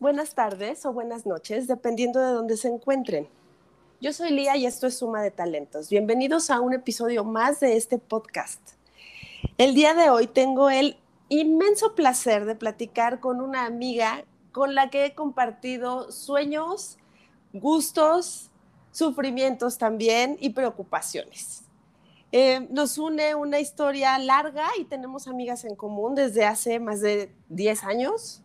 buenas 0.00 0.34
tardes 0.34 0.84
o 0.84 0.92
buenas 0.92 1.24
noches, 1.24 1.66
dependiendo 1.66 2.20
de 2.20 2.32
dónde 2.32 2.58
se 2.58 2.68
encuentren. 2.68 3.26
Yo 4.02 4.12
soy 4.12 4.30
Lía 4.30 4.54
y 4.56 4.66
esto 4.66 4.86
es 4.86 4.98
Suma 4.98 5.22
de 5.22 5.30
Talentos. 5.30 5.88
Bienvenidos 5.88 6.50
a 6.50 6.60
un 6.60 6.74
episodio 6.74 7.24
más 7.24 7.60
de 7.60 7.78
este 7.78 7.96
podcast. 7.96 8.60
El 9.56 9.74
día 9.74 9.94
de 9.94 10.10
hoy 10.10 10.26
tengo 10.26 10.68
el 10.68 10.98
inmenso 11.30 11.94
placer 11.94 12.44
de 12.44 12.54
platicar 12.54 13.18
con 13.18 13.40
una 13.40 13.64
amiga 13.64 14.24
con 14.52 14.74
la 14.74 14.90
que 14.90 15.06
he 15.06 15.14
compartido 15.14 16.12
sueños, 16.12 16.98
gustos, 17.54 18.50
sufrimientos 18.90 19.78
también 19.78 20.36
y 20.38 20.50
preocupaciones. 20.50 21.62
Eh, 22.30 22.66
nos 22.70 22.98
une 22.98 23.34
una 23.34 23.58
historia 23.58 24.18
larga 24.18 24.68
y 24.78 24.84
tenemos 24.84 25.28
amigas 25.28 25.64
en 25.64 25.76
común 25.76 26.14
desde 26.14 26.44
hace 26.44 26.78
más 26.78 27.00
de 27.00 27.34
10 27.48 27.84
años. 27.84 28.42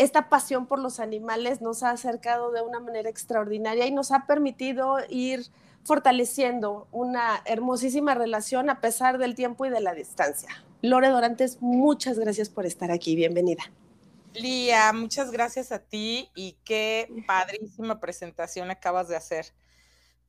Esta 0.00 0.30
pasión 0.30 0.64
por 0.64 0.78
los 0.78 0.98
animales 0.98 1.60
nos 1.60 1.82
ha 1.82 1.90
acercado 1.90 2.52
de 2.52 2.62
una 2.62 2.80
manera 2.80 3.10
extraordinaria 3.10 3.84
y 3.84 3.90
nos 3.90 4.12
ha 4.12 4.24
permitido 4.26 4.96
ir 5.10 5.44
fortaleciendo 5.84 6.88
una 6.90 7.42
hermosísima 7.44 8.14
relación 8.14 8.70
a 8.70 8.80
pesar 8.80 9.18
del 9.18 9.34
tiempo 9.34 9.66
y 9.66 9.68
de 9.68 9.82
la 9.82 9.92
distancia. 9.92 10.48
Lore 10.80 11.10
Dorantes, 11.10 11.60
muchas 11.60 12.18
gracias 12.18 12.48
por 12.48 12.64
estar 12.64 12.90
aquí. 12.90 13.14
Bienvenida. 13.14 13.62
Lía, 14.32 14.90
muchas 14.94 15.30
gracias 15.30 15.70
a 15.70 15.80
ti 15.80 16.30
y 16.34 16.56
qué 16.64 17.06
padrísima 17.26 18.00
presentación 18.00 18.70
acabas 18.70 19.06
de 19.06 19.16
hacer. 19.16 19.52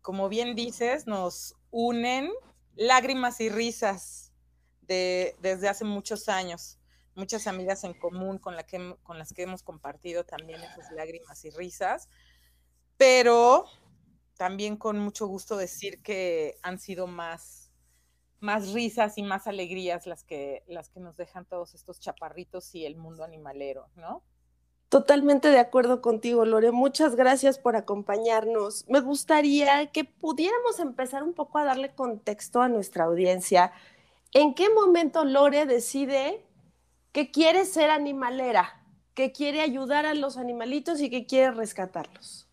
Como 0.01 0.27
bien 0.27 0.53
dices, 0.53 1.07
nos 1.07 1.55
unen 1.69 2.29
lágrimas 2.75 3.39
y 3.39 3.47
risas 3.47 4.33
de, 4.81 5.33
desde 5.41 5.69
hace 5.69 5.85
muchos 5.85 6.27
años. 6.27 6.77
Muchas 7.15 7.47
amigas 7.47 7.83
en 7.83 7.93
común 7.93 8.37
con, 8.37 8.55
que, 8.67 8.95
con 9.03 9.17
las 9.19 9.33
que 9.33 9.43
hemos 9.43 9.63
compartido 9.63 10.23
también 10.23 10.61
esas 10.61 10.91
lágrimas 10.91 11.43
y 11.45 11.49
risas, 11.49 12.09
pero 12.97 13.65
también 14.37 14.77
con 14.77 14.97
mucho 14.97 15.27
gusto 15.27 15.57
decir 15.57 16.01
que 16.01 16.57
han 16.63 16.79
sido 16.79 17.07
más, 17.07 17.71
más 18.39 18.73
risas 18.73 19.17
y 19.17 19.23
más 19.23 19.45
alegrías 19.47 20.07
las 20.07 20.23
que, 20.23 20.63
las 20.67 20.89
que 20.89 20.99
nos 20.99 21.15
dejan 21.17 21.45
todos 21.45 21.75
estos 21.75 21.99
chaparritos 21.99 22.73
y 22.73 22.85
el 22.85 22.95
mundo 22.95 23.23
animalero, 23.23 23.89
¿no? 23.95 24.23
Totalmente 24.91 25.49
de 25.49 25.59
acuerdo 25.59 26.01
contigo, 26.01 26.43
Lore. 26.43 26.71
Muchas 26.71 27.15
gracias 27.15 27.57
por 27.57 27.77
acompañarnos. 27.77 28.83
Me 28.89 28.99
gustaría 28.99 29.89
que 29.91 30.03
pudiéramos 30.03 30.79
empezar 30.79 31.23
un 31.23 31.33
poco 31.33 31.59
a 31.59 31.63
darle 31.63 31.95
contexto 31.95 32.61
a 32.61 32.67
nuestra 32.67 33.05
audiencia. 33.05 33.71
¿En 34.33 34.53
qué 34.53 34.69
momento 34.69 35.23
Lore 35.23 35.65
decide 35.65 36.45
que 37.11 37.31
quiere 37.31 37.65
ser 37.65 37.89
animalera, 37.89 38.83
que 39.13 39.31
quiere 39.31 39.61
ayudar 39.61 40.05
a 40.05 40.13
los 40.13 40.37
animalitos 40.37 41.01
y 41.01 41.09
que 41.09 41.25
quiere 41.25 41.51
rescatarlos? 41.51 42.47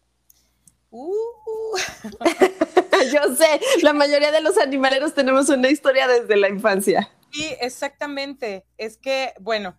Uh. 0.91 1.12
Yo 3.12 3.37
sé, 3.37 3.61
la 3.83 3.92
mayoría 3.92 4.33
de 4.33 4.41
los 4.41 4.59
animaleros 4.59 5.15
tenemos 5.15 5.48
una 5.48 5.69
historia 5.69 6.09
desde 6.09 6.37
la 6.37 6.48
infancia. 6.48 7.11
Sí, 7.33 7.47
exactamente. 7.61 8.65
Es 8.77 8.97
que, 8.97 9.34
bueno, 9.39 9.77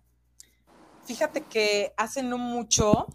Fíjate 1.10 1.42
que 1.42 1.92
hace 1.96 2.22
no 2.22 2.38
mucho 2.38 3.08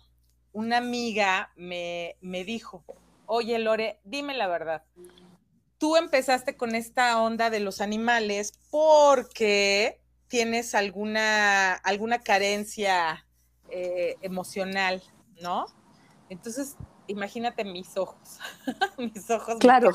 una 0.52 0.78
amiga 0.80 1.54
me, 1.56 2.18
me 2.20 2.44
dijo, 2.44 2.84
oye 3.26 3.58
Lore, 3.58 4.02
dime 4.04 4.34
la 4.34 4.48
verdad, 4.48 4.84
tú 5.78 5.96
empezaste 5.96 6.58
con 6.58 6.76
esta 6.76 7.22
onda 7.22 7.50
de 7.50 7.62
los 7.62 7.80
animales 7.80 8.52
porque 8.70 10.02
tienes 10.28 10.76
alguna, 10.76 11.74
alguna 11.74 12.20
carencia 12.20 13.26
eh, 13.70 14.18
emocional, 14.22 15.04
¿no? 15.42 15.66
Entonces, 16.30 16.76
imagínate 17.08 17.64
mis 17.64 17.98
ojos, 17.98 18.40
mis 18.98 19.30
ojos. 19.30 19.58
Claro. 19.60 19.92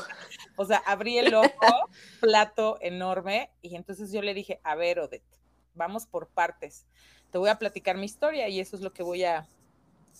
o 0.55 0.65
sea, 0.65 0.77
abrí 0.85 1.17
el 1.17 1.33
ojo, 1.35 1.89
plato 2.19 2.77
enorme, 2.81 3.51
y 3.61 3.75
entonces 3.75 4.11
yo 4.11 4.21
le 4.21 4.33
dije, 4.33 4.59
a 4.63 4.75
ver, 4.75 4.99
Odette, 4.99 5.39
vamos 5.73 6.05
por 6.05 6.27
partes 6.27 6.85
te 7.31 7.37
voy 7.37 7.49
a 7.49 7.57
platicar 7.57 7.97
mi 7.97 8.05
historia 8.05 8.47
y 8.49 8.59
eso 8.59 8.75
es 8.75 8.81
lo 8.81 8.93
que 8.93 9.03
voy 9.03 9.23
a, 9.23 9.47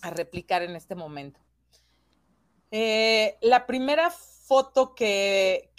replicar 0.02 0.62
en 0.62 0.74
este 0.74 0.96
momento. 0.96 1.38
Eh, 2.72 3.36
la 3.40 3.66
primera 3.66 4.10
foto 4.10 4.96
que, 4.96 5.70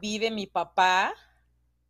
vi 0.00 0.18
de 0.18 0.32
mi 0.32 0.48
papá 0.48 1.14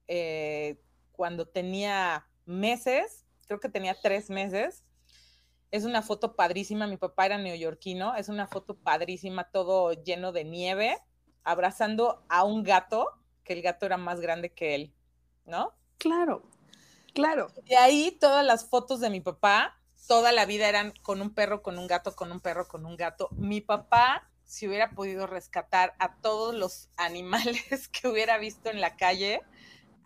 eh, 0.07 0.77
cuando 1.19 1.49
tenía 1.49 2.29
meses, 2.47 3.27
creo 3.49 3.59
que 3.59 3.69
tenía 3.69 4.01
tres 4.01 4.31
meses, 4.31 4.84
es 5.73 5.83
una 5.84 6.01
foto 6.01 6.37
padrísima. 6.37 6.87
Mi 6.87 6.97
papá 6.97 7.27
era 7.27 7.39
neoyorquino, 7.39 8.15
es 8.15 8.29
una 8.29 8.47
foto 8.47 8.77
padrísima, 8.77 9.51
todo 9.51 9.93
lleno 10.05 10.31
de 10.31 10.45
nieve, 10.45 10.97
abrazando 11.43 12.25
a 12.29 12.45
un 12.45 12.62
gato, 12.62 13.09
que 13.43 13.55
el 13.55 13.62
gato 13.62 13.84
era 13.84 13.97
más 13.97 14.21
grande 14.21 14.53
que 14.53 14.77
él, 14.77 14.95
¿no? 15.45 15.75
Claro. 15.99 16.49
Claro. 17.15 17.49
De 17.65 17.77
ahí 17.77 18.17
todas 18.21 18.47
las 18.47 18.69
fotos 18.69 19.00
de 19.00 19.11
mi 19.11 19.21
papá, 19.21 19.77
toda 20.06 20.31
la 20.31 20.47
vida 20.47 20.69
eran 20.69 20.93
con 21.03 21.21
un 21.21 21.35
perro, 21.35 21.62
con 21.62 21.79
un 21.79 21.89
gato, 21.89 22.15
con 22.15 22.31
un 22.31 22.39
perro, 22.39 22.69
con 22.69 22.87
un 22.87 22.97
gato. 22.97 23.29
Mi 23.33 23.61
papá, 23.61 24.31
si 24.45 24.69
hubiera 24.69 24.91
podido 24.93 25.27
rescatar 25.27 25.97
a 25.99 26.15
todos 26.21 26.55
los 26.55 26.91
animales 26.97 27.89
que 27.89 28.06
hubiera 28.06 28.39
visto 28.39 28.71
en 28.71 28.81
la 28.81 28.95
calle, 28.95 29.43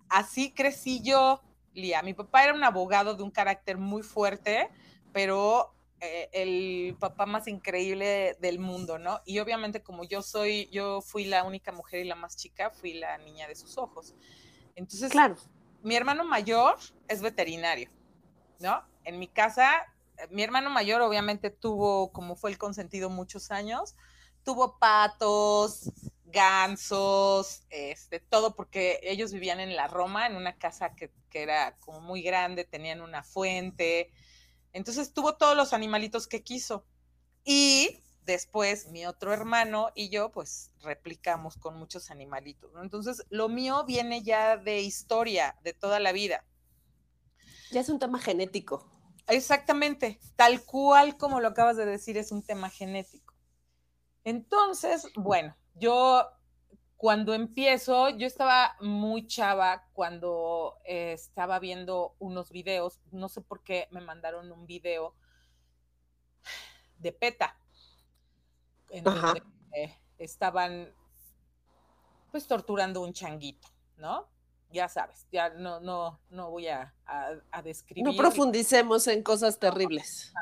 así 0.09 0.53
crecí 0.53 1.03
yo, 1.03 1.43
Lía. 1.75 2.03
Mi 2.03 2.15
papá 2.15 2.45
era 2.45 2.55
un 2.55 2.65
abogado 2.65 3.15
de 3.15 3.23
un 3.23 3.31
carácter 3.31 3.79
muy 3.79 4.03
fuerte, 4.03 4.69
pero 5.13 5.75
eh, 6.01 6.29
el 6.33 6.97
papá 6.99 7.27
más 7.27 7.49
increíble 7.49 8.37
del 8.41 8.59
mundo, 8.59 8.99
¿no? 8.99 9.21
Y 9.25 9.39
obviamente 9.39 9.83
como 9.83 10.05
yo 10.05 10.23
soy, 10.23 10.69
yo 10.71 11.01
fui 11.01 11.25
la 11.25 11.45
única 11.45 11.73
mujer 11.73 12.01
y 12.01 12.09
la 12.09 12.15
más 12.15 12.37
chica, 12.37 12.71
fui 12.71 12.95
la 12.95 13.19
niña 13.19 13.49
de 13.49 13.55
sus 13.55 13.79
ojos. 13.79 14.15
Entonces, 14.75 15.11
claro 15.11 15.37
mi 15.83 15.97
hermano 15.97 16.25
mayor 16.25 16.77
es 17.09 17.21
veterinario, 17.21 17.91
¿no? 18.61 18.83
En 19.05 19.19
mi 19.19 19.29
casa, 19.29 19.71
eh, 20.17 20.29
mi 20.31 20.43
hermano 20.43 20.71
mayor 20.71 21.03
obviamente 21.03 21.51
tuvo, 21.51 22.13
como 22.13 22.37
fue 22.37 22.51
el 22.51 22.59
consentido 22.59 23.11
muchos 23.11 23.51
años, 23.51 23.97
tuvo 24.45 24.79
patos, 24.79 25.91
gansos, 26.33 27.65
este, 27.71 28.21
todo 28.21 28.55
porque 28.55 29.01
ellos 29.03 29.33
vivían 29.33 29.61
en 29.61 29.77
la 29.77 29.87
Roma, 29.87 30.27
en 30.27 30.37
una 30.37 30.57
casa 30.57 30.95
que, 30.95 31.13
que 31.31 31.43
era 31.43 31.77
como 31.77 32.01
muy 32.01 32.23
grande, 32.23 32.65
tenían 32.65 33.01
una 33.01 33.23
fuente, 33.23 34.11
entonces 34.73 35.13
tuvo 35.13 35.37
todos 35.37 35.57
los 35.57 35.73
animalitos 35.73 36.27
que 36.27 36.43
quiso. 36.43 36.87
Y 37.45 38.03
Después 38.25 38.87
mi 38.89 39.05
otro 39.05 39.33
hermano 39.33 39.89
y 39.97 40.09
yo 40.09 40.31
pues 40.31 40.71
replicamos 40.81 41.57
con 41.57 41.77
muchos 41.77 42.11
animalitos, 42.11 42.71
Entonces 42.81 43.27
lo 43.31 43.49
mío 43.49 43.85
viene 43.85 44.23
ya 44.23 44.57
de 44.57 44.81
historia, 44.81 45.57
de 45.65 45.73
toda 45.73 45.99
la 45.99 46.13
vida. 46.13 46.45
Ya 47.73 47.81
es 47.81 47.89
un 47.89 47.99
tema 47.99 48.21
genético. 48.21 48.89
Exactamente, 49.27 50.21
tal 50.37 50.63
cual 50.65 51.17
como 51.17 51.41
lo 51.41 51.49
acabas 51.49 51.77
de 51.77 51.85
decir, 51.85 52.17
es 52.17 52.31
un 52.31 52.45
tema 52.45 52.71
genético. 52.71 53.35
Entonces, 54.23 55.09
bueno, 55.17 55.57
yo 55.75 56.29
cuando 57.03 57.35
empiezo, 57.35 58.11
yo 58.11 58.29
estaba 58.29 58.77
muy 58.81 59.27
chava 59.27 59.89
cuando 59.93 60.79
eh, 60.85 61.13
estaba 61.15 61.59
viendo 61.59 62.15
unos 62.21 62.53
videos, 62.53 63.01
no 63.11 63.29
sé 63.29 63.41
por 63.41 63.65
qué 63.65 63.89
me 63.91 64.01
mandaron 64.01 64.53
un 64.53 64.67
video 64.69 65.17
de 66.99 67.11
PETA, 67.11 67.59
en 68.91 69.03
donde 69.03 69.43
eh, 69.75 69.99
estaban 70.19 70.95
pues 72.31 72.47
torturando 72.47 73.01
un 73.01 73.13
changuito, 73.13 73.69
¿no? 73.97 74.29
Ya 74.71 74.89
sabes, 74.89 75.27
ya 75.33 75.51
no, 75.51 75.81
no, 75.81 76.21
no 76.31 76.51
voy 76.51 76.69
a, 76.69 76.95
describir. 77.65 78.05
No 78.05 78.17
profundicemos 78.17 79.09
en 79.09 79.25
cosas 79.25 79.59
terribles. 79.59 80.33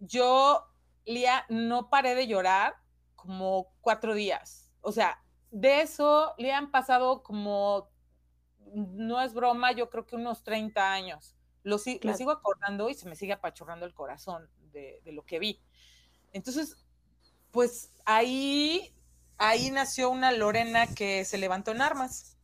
Yo, 0.00 0.66
Lía, 1.04 1.44
no 1.50 1.90
paré 1.90 2.14
de 2.14 2.26
llorar 2.26 2.82
como 3.24 3.72
cuatro 3.80 4.14
días. 4.14 4.70
O 4.82 4.92
sea, 4.92 5.18
de 5.50 5.80
eso 5.80 6.34
le 6.36 6.52
han 6.52 6.70
pasado 6.70 7.22
como, 7.22 7.88
no 8.74 9.22
es 9.22 9.32
broma, 9.32 9.72
yo 9.72 9.88
creo 9.88 10.06
que 10.06 10.16
unos 10.16 10.42
30 10.44 10.92
años. 10.92 11.34
Lo, 11.62 11.78
sigo 11.78 12.30
acordando 12.30 12.90
y 12.90 12.94
se 12.94 13.08
me 13.08 13.16
sigue 13.16 13.32
apachurrando 13.32 13.86
el 13.86 13.94
corazón 13.94 14.50
de, 14.72 15.00
de, 15.02 15.12
lo 15.12 15.24
que 15.24 15.38
vi. 15.38 15.62
Entonces, 16.32 16.76
pues 17.50 17.90
ahí, 18.04 18.94
ahí 19.38 19.70
nació 19.70 20.10
una 20.10 20.30
Lorena 20.30 20.86
que 20.86 21.24
se 21.24 21.38
levantó 21.38 21.70
en 21.70 21.80
armas. 21.80 22.36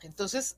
Entonces, 0.00 0.56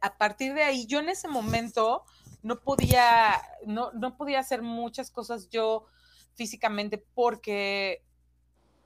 a 0.00 0.16
partir 0.16 0.54
de 0.54 0.62
ahí, 0.62 0.86
yo 0.86 1.00
en 1.00 1.10
ese 1.10 1.28
momento 1.28 2.04
no 2.42 2.60
podía, 2.60 3.42
no, 3.66 3.92
no 3.92 4.16
podía 4.16 4.40
hacer 4.40 4.62
muchas 4.62 5.10
cosas 5.10 5.50
yo 5.50 5.84
físicamente 6.34 6.98
porque 6.98 8.02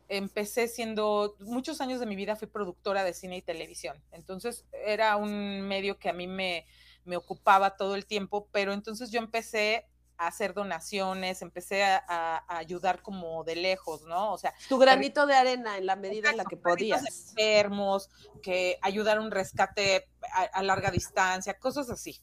empecé 0.08 0.68
siendo, 0.68 1.36
muchos 1.40 1.80
años 1.80 2.00
de 2.00 2.06
mi 2.06 2.16
vida 2.16 2.36
fui 2.36 2.48
productora 2.48 3.04
de 3.04 3.14
cine 3.14 3.36
y 3.38 3.42
televisión. 3.42 4.02
Entonces 4.12 4.64
era 4.72 5.16
un 5.16 5.62
medio 5.62 5.98
que 5.98 6.08
a 6.08 6.12
mí 6.12 6.26
me, 6.26 6.66
me 7.04 7.16
ocupaba 7.16 7.76
todo 7.76 7.94
el 7.94 8.06
tiempo, 8.06 8.48
pero 8.52 8.72
entonces 8.72 9.10
yo 9.10 9.18
empecé 9.18 9.86
a 10.18 10.28
hacer 10.28 10.54
donaciones, 10.54 11.42
empecé 11.42 11.84
a, 11.84 12.44
ayudar 12.48 13.02
como 13.02 13.44
de 13.44 13.56
lejos, 13.56 14.02
¿no? 14.02 14.32
O 14.32 14.38
sea, 14.38 14.54
tu 14.68 14.78
granito 14.78 15.26
de 15.26 15.34
arena 15.34 15.76
en 15.76 15.86
la 15.86 15.96
medida 15.96 16.30
en 16.30 16.38
la 16.38 16.44
que 16.44 16.56
podías. 16.56 17.04
Enfermos, 17.30 18.10
que 18.42 18.78
ayudar 18.82 19.20
un 19.20 19.30
rescate 19.30 20.08
a, 20.52 20.62
larga 20.62 20.90
distancia, 20.90 21.58
cosas 21.58 21.90
así. 21.90 22.20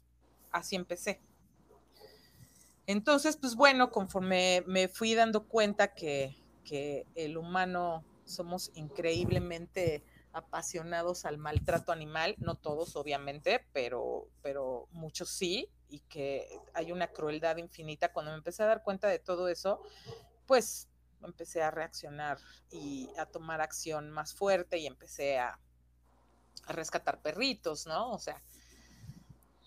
Así 0.51 0.75
empecé. 0.75 1.21
Entonces, 2.85 3.38
pues 3.38 3.56
bueno, 3.56 3.91
conforme 3.91 4.63
me 4.68 4.88
fui 4.88 5.13
dando 5.15 5.47
cuenta 5.47 5.94
que, 5.94 6.35
que 6.63 7.06
el 7.15 7.38
humano 7.38 8.04
somos 8.25 8.71
increíblemente 8.75 10.04
apasionados 10.31 11.25
al 11.25 11.38
maltrato 11.38 11.92
animal, 11.92 12.36
no 12.39 12.56
todos 12.56 12.95
obviamente, 12.95 13.65
pero, 13.71 14.27
pero 14.42 14.88
muchos 14.92 15.30
sí, 15.30 15.69
y 15.89 16.00
que 16.01 16.48
hay 16.74 16.92
una 16.92 17.07
crueldad 17.07 17.57
infinita. 17.57 18.12
Cuando 18.12 18.31
me 18.31 18.38
empecé 18.38 18.63
a 18.63 18.68
dar 18.68 18.83
cuenta 18.83 19.07
de 19.07 19.19
todo 19.19 19.48
eso, 19.48 19.81
pues 20.48 20.89
empecé 21.21 21.62
a 21.62 21.71
reaccionar 21.71 22.39
y 22.71 23.09
a 23.18 23.27
tomar 23.27 23.62
acción 23.62 24.09
más 24.09 24.33
fuerte 24.33 24.80
y 24.80 24.88
empecé 24.88 25.38
a, 25.38 25.59
a 26.66 26.74
rescatar 26.74 27.21
perritos, 27.21 27.86
¿no? 27.86 28.12
O 28.12 28.18
sea, 28.18 28.42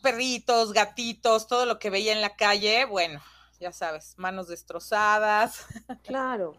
perritos, 0.02 0.72
gatitos, 0.72 1.46
todo 1.46 1.64
lo 1.64 1.78
que 1.78 1.90
veía 1.90 2.12
en 2.12 2.20
la 2.20 2.36
calle, 2.36 2.84
bueno, 2.86 3.22
ya 3.60 3.72
sabes, 3.72 4.14
manos 4.18 4.48
destrozadas. 4.48 5.64
Claro, 6.02 6.58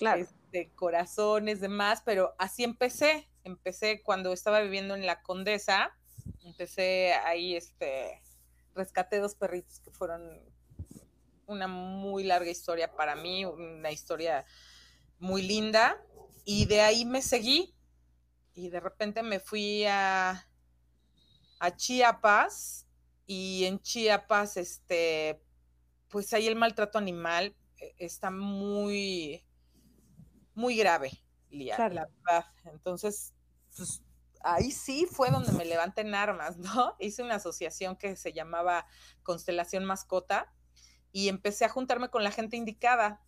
claro. 0.00 0.22
Este, 0.22 0.72
corazones, 0.74 1.60
demás, 1.60 2.02
pero 2.04 2.34
así 2.38 2.64
empecé. 2.64 3.28
Empecé 3.44 4.02
cuando 4.02 4.32
estaba 4.32 4.60
viviendo 4.60 4.94
en 4.94 5.06
la 5.06 5.22
Condesa, 5.22 5.96
empecé 6.42 7.14
ahí, 7.14 7.56
este, 7.56 8.20
rescaté 8.74 9.18
dos 9.18 9.34
perritos 9.34 9.80
que 9.80 9.90
fueron 9.90 10.22
una 11.46 11.66
muy 11.66 12.24
larga 12.24 12.50
historia 12.50 12.94
para 12.94 13.14
mí, 13.16 13.44
una 13.44 13.90
historia 13.90 14.44
muy 15.18 15.42
linda, 15.42 16.02
y 16.44 16.66
de 16.66 16.80
ahí 16.80 17.04
me 17.04 17.22
seguí, 17.22 17.74
y 18.54 18.68
de 18.68 18.80
repente 18.80 19.22
me 19.22 19.40
fui 19.40 19.84
a, 19.84 20.46
a 21.60 21.76
Chiapas, 21.76 22.86
y 23.26 23.64
en 23.64 23.80
Chiapas, 23.80 24.56
este, 24.56 25.40
pues 26.08 26.32
ahí 26.32 26.46
el 26.46 26.56
maltrato 26.56 26.98
animal 26.98 27.56
eh, 27.78 27.94
está 27.98 28.30
muy, 28.30 29.44
muy 30.60 30.76
grave, 30.76 31.10
Lía, 31.48 31.76
la 31.78 32.06
verdad. 32.06 32.44
Entonces, 32.66 33.34
pues 33.76 34.02
ahí 34.42 34.70
sí 34.70 35.06
fue 35.10 35.30
donde 35.30 35.52
me 35.52 35.64
levanté 35.64 36.02
en 36.02 36.14
armas, 36.14 36.58
¿no? 36.58 36.94
Hice 37.00 37.22
una 37.22 37.36
asociación 37.36 37.96
que 37.96 38.14
se 38.14 38.32
llamaba 38.32 38.86
Constelación 39.22 39.84
Mascota 39.84 40.52
y 41.12 41.28
empecé 41.28 41.64
a 41.64 41.68
juntarme 41.70 42.10
con 42.10 42.22
la 42.22 42.30
gente 42.30 42.56
indicada, 42.56 43.24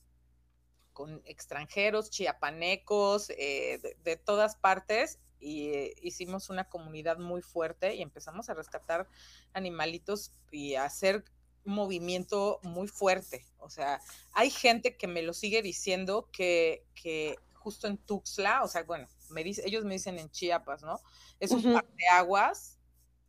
con 0.93 1.23
extranjeros, 1.25 2.11
chiapanecos, 2.11 3.31
eh, 3.31 3.81
de, 4.05 4.17
todas 4.17 4.57
partes, 4.57 5.19
y 5.41 5.71
eh, 5.71 5.95
hicimos 6.03 6.51
una 6.51 6.69
comunidad 6.69 7.19
muy 7.19 7.43
fuerte 7.43 7.95
y 7.95 8.03
empezamos 8.03 8.51
a 8.51 8.55
rescatar 8.55 9.09
animalitos 9.55 10.33
y 10.53 10.75
a 10.75 10.85
hacer 10.85 11.25
movimiento 11.65 12.61
muy 12.63 12.89
fuerte. 12.89 13.47
O 13.59 13.71
sea, 13.71 14.01
hay 14.33 14.51
gente 14.51 14.97
que 14.97 15.07
me 15.07 15.23
lo 15.23 15.35
sigue 15.35 15.63
diciendo 15.63 16.29
que, 16.33 16.85
que 16.95 17.37
justo 17.55 17.87
en 17.87 17.99
Tuxtla, 17.99 18.63
o 18.63 18.69
sea, 18.69 18.83
bueno, 18.83 19.07
me 19.31 19.45
dice, 19.45 19.63
ellos 19.65 19.85
me 19.85 19.95
dicen 19.95 20.19
en 20.19 20.31
Chiapas, 20.31 20.83
¿no? 20.83 21.01
Es 21.39 21.53
un 21.53 21.63
par 21.73 21.87
de 21.87 22.09
aguas 22.09 22.79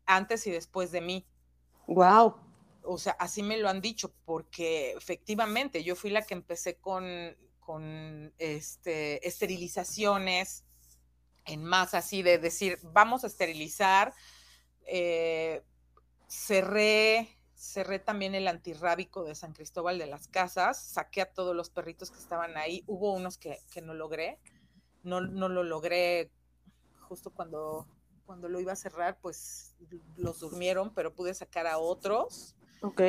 antes 0.05 0.45
y 0.47 0.51
después 0.51 0.91
de 0.91 1.01
mí. 1.01 1.27
Wow. 1.87 2.35
O 2.83 2.97
sea, 2.97 3.13
así 3.13 3.43
me 3.43 3.57
lo 3.57 3.69
han 3.69 3.81
dicho, 3.81 4.13
porque 4.25 4.91
efectivamente 4.91 5.83
yo 5.83 5.95
fui 5.95 6.09
la 6.09 6.23
que 6.23 6.33
empecé 6.33 6.75
con, 6.75 7.05
con 7.59 8.33
este, 8.37 9.25
esterilizaciones 9.25 10.65
en 11.45 11.63
masa, 11.63 11.99
así 11.99 12.23
de 12.23 12.37
decir, 12.37 12.79
vamos 12.83 13.23
a 13.23 13.27
esterilizar. 13.27 14.13
Eh, 14.85 15.63
cerré 16.27 17.37
cerré 17.63 17.97
también 17.97 18.35
el 18.35 18.47
antirrábico 18.49 19.23
de 19.23 19.35
San 19.35 19.53
Cristóbal 19.53 19.97
de 19.97 20.05
las 20.05 20.27
Casas, 20.27 20.77
saqué 20.77 21.21
a 21.21 21.31
todos 21.31 21.55
los 21.55 21.69
perritos 21.69 22.11
que 22.11 22.19
estaban 22.19 22.57
ahí, 22.57 22.83
hubo 22.87 23.13
unos 23.13 23.37
que, 23.37 23.57
no 23.81 23.93
logré, 23.93 24.37
no, 25.03 25.21
no, 25.21 25.47
lo 25.47 25.63
logré 25.63 26.29
justo 27.07 27.31
cuando, 27.31 27.87
cuando 28.25 28.49
lo 28.49 28.59
iba 28.59 28.73
a 28.73 28.75
cerrar, 28.75 29.17
pues 29.21 29.75
los 30.17 30.41
durmieron, 30.41 30.93
pero 30.93 31.15
pude 31.15 31.33
sacar 31.33 31.65
a 31.65 31.77
otros. 31.77 32.53
Ok. 32.81 33.01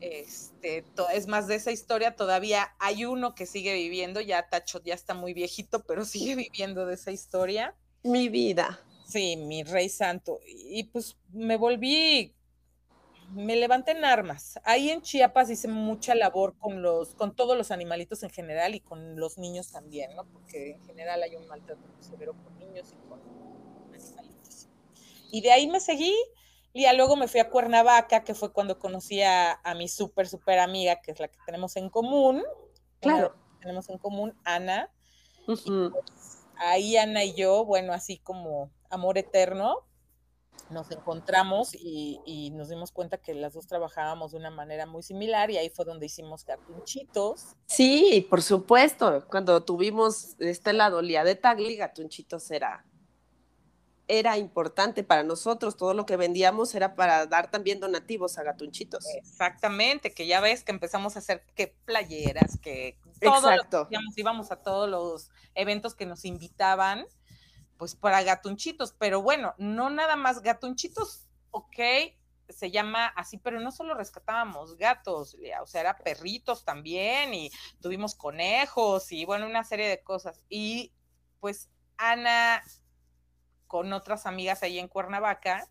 Este, 0.00 0.84
es 1.12 1.26
más 1.26 1.46
de 1.46 1.56
esa 1.56 1.70
historia, 1.70 2.16
todavía 2.16 2.74
hay 2.78 3.04
uno 3.04 3.34
que 3.34 3.44
sigue 3.44 3.74
viviendo, 3.74 4.22
ya 4.22 4.48
Tacho 4.48 4.82
ya 4.82 4.94
está 4.94 5.12
muy 5.12 5.34
viejito, 5.34 5.84
pero 5.84 6.04
sigue 6.06 6.36
viviendo 6.36 6.86
de 6.86 6.94
esa 6.94 7.10
historia. 7.10 7.76
Mi 8.02 8.30
vida. 8.30 8.80
Sí, 9.06 9.36
mi 9.36 9.62
rey 9.62 9.90
santo. 9.90 10.40
Y 10.46 10.84
pues 10.84 11.18
me 11.32 11.56
volví 11.56 12.34
me 13.32 13.56
levanté 13.56 13.92
en 13.92 14.04
armas. 14.04 14.58
Ahí 14.64 14.90
en 14.90 15.02
Chiapas 15.02 15.50
hice 15.50 15.68
mucha 15.68 16.14
labor 16.14 16.56
con 16.58 16.82
los, 16.82 17.14
con 17.14 17.34
todos 17.34 17.56
los 17.56 17.70
animalitos 17.70 18.22
en 18.22 18.30
general 18.30 18.74
y 18.74 18.80
con 18.80 19.18
los 19.18 19.38
niños 19.38 19.70
también, 19.70 20.14
¿no? 20.16 20.24
Porque 20.26 20.72
en 20.72 20.84
general 20.84 21.22
hay 21.22 21.36
un 21.36 21.46
maltrato 21.46 21.82
severo 22.00 22.34
con 22.42 22.58
niños 22.58 22.92
y 22.92 23.08
con 23.08 23.20
animalitos. 23.20 24.68
Y 25.30 25.40
de 25.42 25.52
ahí 25.52 25.66
me 25.66 25.80
seguí 25.80 26.14
y 26.72 26.86
luego 26.96 27.16
me 27.16 27.28
fui 27.28 27.40
a 27.40 27.50
Cuernavaca, 27.50 28.22
que 28.22 28.34
fue 28.34 28.52
cuando 28.52 28.78
conocí 28.78 29.22
a, 29.22 29.60
mi 29.76 29.88
súper, 29.88 30.28
súper 30.28 30.58
amiga, 30.58 31.00
que 31.00 31.10
es 31.10 31.20
la 31.20 31.28
que 31.28 31.38
tenemos 31.44 31.76
en 31.76 31.90
común. 31.90 32.42
Claro. 33.00 33.34
tenemos 33.60 33.88
en 33.88 33.98
común, 33.98 34.38
Ana. 34.44 34.90
Pues, 35.46 35.64
ahí 36.56 36.96
Ana 36.96 37.24
y 37.24 37.34
yo, 37.34 37.64
bueno, 37.64 37.92
así 37.92 38.18
como 38.18 38.70
amor 38.90 39.18
eterno, 39.18 39.87
nos 40.70 40.90
encontramos 40.90 41.70
y, 41.74 42.50
nos 42.54 42.68
dimos 42.68 42.92
cuenta 42.92 43.18
que 43.18 43.34
las 43.34 43.54
dos 43.54 43.66
trabajábamos 43.66 44.32
de 44.32 44.38
una 44.38 44.50
manera 44.50 44.86
muy 44.86 45.02
similar 45.02 45.50
y 45.50 45.58
ahí 45.58 45.70
fue 45.70 45.84
donde 45.84 46.06
hicimos 46.06 46.44
gatunchitos. 46.44 47.56
Sí, 47.66 48.26
por 48.28 48.42
supuesto. 48.42 49.26
Cuando 49.28 49.62
tuvimos 49.64 50.36
este 50.38 50.72
lado 50.72 51.02
Lía 51.02 51.24
de 51.24 51.34
Tagli, 51.34 51.76
gatunchitos 51.76 52.50
era, 52.50 52.84
era 54.08 54.38
importante 54.38 55.04
para 55.04 55.22
nosotros. 55.22 55.76
Todo 55.76 55.94
lo 55.94 56.06
que 56.06 56.16
vendíamos 56.16 56.74
era 56.74 56.94
para 56.94 57.26
dar 57.26 57.50
también 57.50 57.80
donativos 57.80 58.38
a 58.38 58.42
gatunchitos. 58.42 59.04
Exactamente, 59.16 60.12
que 60.12 60.26
ya 60.26 60.40
ves 60.40 60.64
que 60.64 60.72
empezamos 60.72 61.16
a 61.16 61.20
hacer 61.20 61.44
que 61.54 61.74
playeras, 61.84 62.58
que 62.58 62.98
todo 63.20 63.50
Exacto. 63.50 63.88
íbamos 64.16 64.50
a 64.50 64.56
todos 64.56 64.88
los 64.88 65.30
eventos 65.54 65.94
que 65.94 66.06
nos 66.06 66.24
invitaban 66.24 67.06
pues 67.78 67.94
para 67.94 68.22
gatunchitos, 68.24 68.92
pero 68.92 69.22
bueno, 69.22 69.54
no 69.56 69.88
nada 69.88 70.16
más 70.16 70.42
gatunchitos, 70.42 71.28
ok, 71.52 71.78
se 72.48 72.70
llama 72.70 73.06
así, 73.06 73.38
pero 73.38 73.60
no 73.60 73.70
solo 73.70 73.94
rescatábamos 73.94 74.76
gatos, 74.76 75.36
o 75.62 75.66
sea, 75.66 75.80
era 75.80 75.96
perritos 75.96 76.64
también 76.64 77.32
y 77.34 77.50
tuvimos 77.80 78.14
conejos 78.14 79.12
y 79.12 79.24
bueno, 79.24 79.46
una 79.46 79.64
serie 79.64 79.88
de 79.88 80.02
cosas. 80.02 80.42
Y 80.48 80.92
pues 81.40 81.70
Ana 81.96 82.62
con 83.66 83.92
otras 83.92 84.26
amigas 84.26 84.62
ahí 84.62 84.78
en 84.78 84.88
Cuernavaca, 84.88 85.68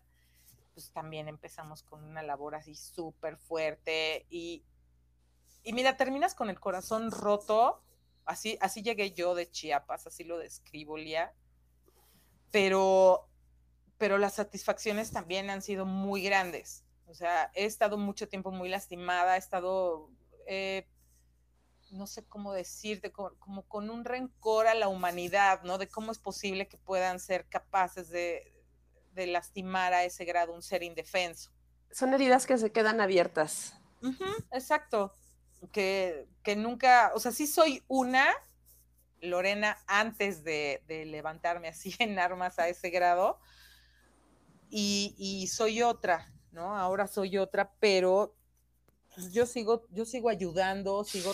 pues 0.72 0.92
también 0.92 1.28
empezamos 1.28 1.82
con 1.82 2.04
una 2.04 2.22
labor 2.22 2.54
así 2.54 2.74
súper 2.74 3.36
fuerte 3.36 4.24
y, 4.30 4.64
y 5.64 5.72
mira, 5.72 5.96
terminas 5.96 6.34
con 6.34 6.48
el 6.48 6.60
corazón 6.60 7.10
roto, 7.10 7.82
así, 8.24 8.56
así 8.60 8.82
llegué 8.82 9.12
yo 9.12 9.34
de 9.34 9.50
Chiapas, 9.50 10.06
así 10.06 10.22
lo 10.22 10.38
describo, 10.38 10.96
Lía 10.96 11.34
pero, 12.50 13.28
pero 13.98 14.18
las 14.18 14.34
satisfacciones 14.34 15.10
también 15.10 15.50
han 15.50 15.62
sido 15.62 15.84
muy 15.84 16.22
grandes. 16.22 16.84
O 17.06 17.14
sea, 17.14 17.50
he 17.54 17.64
estado 17.64 17.96
mucho 17.96 18.28
tiempo 18.28 18.50
muy 18.50 18.68
lastimada, 18.68 19.36
he 19.36 19.38
estado, 19.38 20.10
eh, 20.46 20.86
no 21.90 22.06
sé 22.06 22.26
cómo 22.26 22.52
decirte, 22.52 23.10
como, 23.10 23.62
con 23.66 23.88
un 23.88 24.04
rencor 24.04 24.66
a 24.66 24.74
la 24.74 24.88
humanidad, 24.88 25.62
¿no? 25.62 25.78
De 25.78 25.88
cómo 25.88 26.12
es 26.12 26.18
posible 26.18 26.68
que 26.68 26.76
puedan 26.76 27.18
ser 27.18 27.48
capaces 27.48 28.10
de, 28.10 28.54
lastimar 29.14 29.92
a 29.94 30.04
ese 30.04 30.24
grado 30.24 30.54
un 30.54 30.62
ser 30.62 30.84
indefenso. 30.84 31.50
Son 31.90 32.14
heridas 32.14 32.46
que 32.46 32.56
se 32.56 32.70
quedan 32.70 33.00
abiertas. 33.00 33.74
exacto. 34.52 35.12
Que, 35.72 36.28
que 36.44 36.54
nunca, 36.54 37.10
o 37.16 37.18
sea, 37.18 37.32
sí 37.32 37.48
soy 37.48 37.82
una, 37.88 38.28
Lorena 39.20 39.78
antes 39.86 40.44
de, 40.44 40.82
levantarme 41.06 41.68
así 41.68 41.94
en 41.98 42.18
armas 42.18 42.58
a 42.58 42.68
ese 42.68 42.90
grado. 42.90 43.38
Y, 44.70 45.48
soy 45.50 45.82
otra, 45.82 46.30
¿no? 46.52 46.76
Ahora 46.76 47.06
soy 47.06 47.38
otra, 47.38 47.72
pero 47.80 48.36
pues, 49.14 49.32
yo 49.32 49.46
sigo, 49.46 49.86
yo 49.90 50.04
sigo 50.04 50.28
ayudando, 50.28 51.04
sigo, 51.04 51.32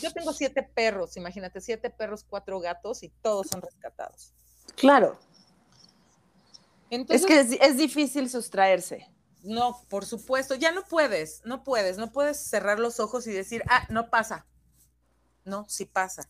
yo 0.00 0.12
tengo 0.12 0.32
siete 0.32 0.62
perros, 0.62 1.16
imagínate, 1.16 1.60
siete 1.60 1.90
perros, 1.90 2.24
cuatro 2.28 2.60
gatos 2.60 3.02
y 3.02 3.08
todos 3.08 3.48
son 3.48 3.60
rescatados. 3.60 4.32
Claro. 4.76 5.18
es 6.90 7.26
que 7.26 7.40
es, 7.40 7.76
difícil 7.76 8.30
sustraerse. 8.30 9.10
no, 9.42 9.82
por 9.88 10.06
supuesto, 10.06 10.54
ya 10.54 10.70
no 10.70 10.84
puedes, 10.84 11.42
no 11.44 11.64
puedes, 11.64 11.98
no 11.98 12.12
puedes 12.12 12.38
cerrar 12.38 12.78
los 12.78 13.00
ojos 13.00 13.26
y 13.26 13.32
decir, 13.32 13.64
ah, 13.68 13.84
no 13.90 14.10
pasa. 14.10 14.46
No, 15.44 15.64
sí 15.68 15.86
pasa, 15.86 16.28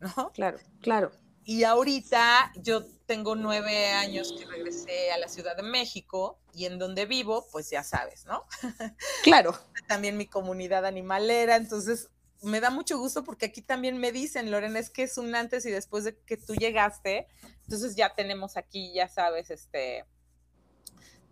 ¿no? 0.00 0.32
Claro, 0.32 0.58
claro. 0.80 1.10
Y 1.44 1.64
ahorita 1.64 2.52
yo 2.56 2.84
tengo 3.06 3.34
nueve 3.34 3.86
años 3.86 4.34
que 4.38 4.44
regresé 4.44 5.12
a 5.12 5.18
la 5.18 5.28
Ciudad 5.28 5.56
de 5.56 5.62
México 5.62 6.38
y 6.52 6.66
en 6.66 6.78
donde 6.78 7.06
vivo, 7.06 7.46
pues 7.50 7.70
ya 7.70 7.82
sabes, 7.82 8.26
¿no? 8.26 8.44
Claro. 9.22 9.58
también 9.86 10.18
mi 10.18 10.26
comunidad 10.26 10.84
animalera, 10.84 11.56
entonces 11.56 12.10
me 12.42 12.60
da 12.60 12.70
mucho 12.70 12.98
gusto 12.98 13.24
porque 13.24 13.46
aquí 13.46 13.62
también 13.62 13.98
me 13.98 14.12
dicen, 14.12 14.50
Lorena, 14.50 14.78
es 14.78 14.90
que 14.90 15.04
es 15.04 15.16
un 15.16 15.34
antes 15.34 15.64
y 15.64 15.70
después 15.70 16.04
de 16.04 16.18
que 16.18 16.36
tú 16.36 16.54
llegaste, 16.54 17.26
entonces 17.62 17.96
ya 17.96 18.14
tenemos 18.14 18.56
aquí, 18.58 18.92
ya 18.92 19.08
sabes, 19.08 19.50
este, 19.50 20.04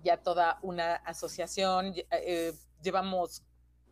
ya 0.02 0.16
toda 0.16 0.58
una 0.62 0.94
asociación, 0.94 1.94
eh, 2.10 2.54
llevamos 2.82 3.42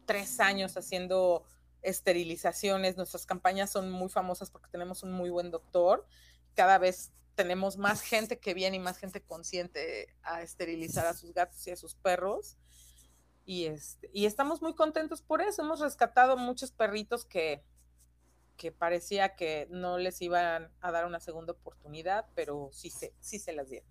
tres 0.06 0.40
años 0.40 0.76
haciendo 0.76 1.44
esterilizaciones, 1.84 2.96
nuestras 2.96 3.26
campañas 3.26 3.70
son 3.70 3.90
muy 3.90 4.08
famosas 4.08 4.50
porque 4.50 4.68
tenemos 4.70 5.02
un 5.02 5.12
muy 5.12 5.30
buen 5.30 5.50
doctor, 5.50 6.06
cada 6.54 6.78
vez 6.78 7.12
tenemos 7.34 7.76
más 7.76 8.00
gente 8.02 8.38
que 8.38 8.54
viene 8.54 8.76
y 8.76 8.80
más 8.80 8.98
gente 8.98 9.22
consciente 9.22 10.14
a 10.22 10.42
esterilizar 10.42 11.06
a 11.06 11.14
sus 11.14 11.32
gatos 11.32 11.66
y 11.66 11.70
a 11.70 11.76
sus 11.76 11.94
perros. 11.94 12.56
Y, 13.44 13.66
este, 13.66 14.08
y 14.12 14.26
estamos 14.26 14.62
muy 14.62 14.74
contentos 14.74 15.20
por 15.20 15.42
eso. 15.42 15.62
Hemos 15.62 15.80
rescatado 15.80 16.36
muchos 16.36 16.70
perritos 16.70 17.24
que, 17.24 17.62
que 18.56 18.72
parecía 18.72 19.36
que 19.36 19.66
no 19.70 19.98
les 19.98 20.22
iban 20.22 20.72
a 20.80 20.92
dar 20.92 21.06
una 21.06 21.20
segunda 21.20 21.52
oportunidad, 21.52 22.26
pero 22.34 22.70
sí 22.72 22.90
se, 22.90 23.14
sí 23.20 23.38
se 23.38 23.52
las 23.52 23.68
dieron. 23.68 23.88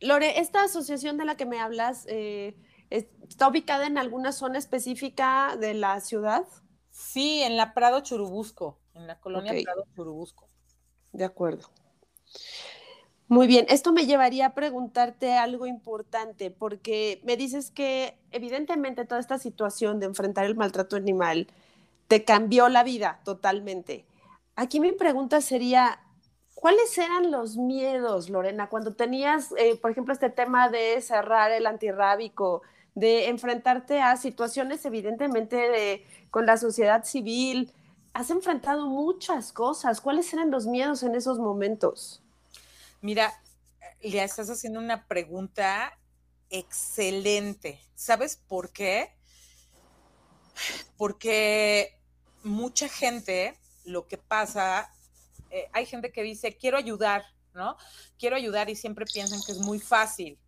Lore, 0.00 0.40
esta 0.40 0.64
asociación 0.64 1.16
de 1.16 1.24
la 1.24 1.36
que 1.36 1.46
me 1.46 1.60
hablas 1.60 2.06
eh, 2.08 2.56
está 2.96 3.48
ubicada 3.48 3.86
en 3.86 3.98
alguna 3.98 4.32
zona 4.32 4.58
específica 4.58 5.56
de 5.58 5.74
la 5.74 6.00
ciudad. 6.00 6.46
Sí, 6.90 7.42
en 7.42 7.56
la 7.56 7.74
Prado 7.74 8.00
Churubusco, 8.00 8.78
en 8.94 9.06
la 9.06 9.18
colonia 9.18 9.54
Prado 9.62 9.86
Churubusco. 9.94 10.48
De 11.12 11.24
acuerdo. 11.24 11.70
Muy 13.28 13.46
bien, 13.46 13.64
esto 13.70 13.92
me 13.92 14.04
llevaría 14.04 14.46
a 14.46 14.54
preguntarte 14.54 15.32
algo 15.32 15.66
importante, 15.66 16.50
porque 16.50 17.22
me 17.24 17.38
dices 17.38 17.70
que 17.70 18.18
evidentemente 18.30 19.06
toda 19.06 19.20
esta 19.20 19.38
situación 19.38 20.00
de 20.00 20.06
enfrentar 20.06 20.44
el 20.44 20.54
maltrato 20.54 20.96
animal 20.96 21.46
te 22.08 22.24
cambió 22.24 22.68
la 22.68 22.84
vida 22.84 23.20
totalmente. 23.24 24.04
Aquí 24.54 24.80
mi 24.80 24.92
pregunta 24.92 25.40
sería, 25.40 26.00
¿cuáles 26.54 26.98
eran 26.98 27.30
los 27.30 27.56
miedos, 27.56 28.28
Lorena, 28.28 28.68
cuando 28.68 28.94
tenías, 28.94 29.54
eh, 29.56 29.76
por 29.80 29.90
ejemplo, 29.92 30.12
este 30.12 30.28
tema 30.28 30.68
de 30.68 31.00
cerrar 31.00 31.52
el 31.52 31.66
antirrábico, 31.66 32.60
de 32.94 33.28
enfrentarte 33.28 34.00
a 34.00 34.16
situaciones 34.16 34.84
evidentemente 34.84 35.56
de, 35.56 36.06
con 36.30 36.46
la 36.46 36.56
sociedad 36.56 37.04
civil? 37.04 37.72
Has 38.12 38.30
enfrentado 38.30 38.86
muchas 38.86 39.52
cosas. 39.52 40.00
¿Cuáles 40.00 40.32
eran 40.32 40.50
los 40.50 40.66
miedos 40.66 41.02
en 41.02 41.14
esos 41.14 41.38
momentos? 41.38 42.22
Mira, 43.00 43.32
le 44.02 44.22
estás 44.22 44.50
haciendo 44.50 44.80
una 44.80 45.06
pregunta 45.06 45.98
excelente. 46.50 47.80
¿Sabes 47.94 48.36
por 48.36 48.72
qué? 48.72 49.16
Porque 50.96 51.98
mucha 52.42 52.88
gente, 52.88 53.58
lo 53.84 54.06
que 54.06 54.18
pasa, 54.18 54.92
eh, 55.50 55.68
hay 55.72 55.86
gente 55.86 56.12
que 56.12 56.22
dice, 56.22 56.56
quiero 56.56 56.76
ayudar, 56.76 57.24
¿no? 57.54 57.76
Quiero 58.18 58.36
ayudar 58.36 58.70
y 58.70 58.76
siempre 58.76 59.06
piensan 59.06 59.40
que 59.44 59.52
es 59.52 59.58
muy 59.58 59.78
fácil. 59.78 60.38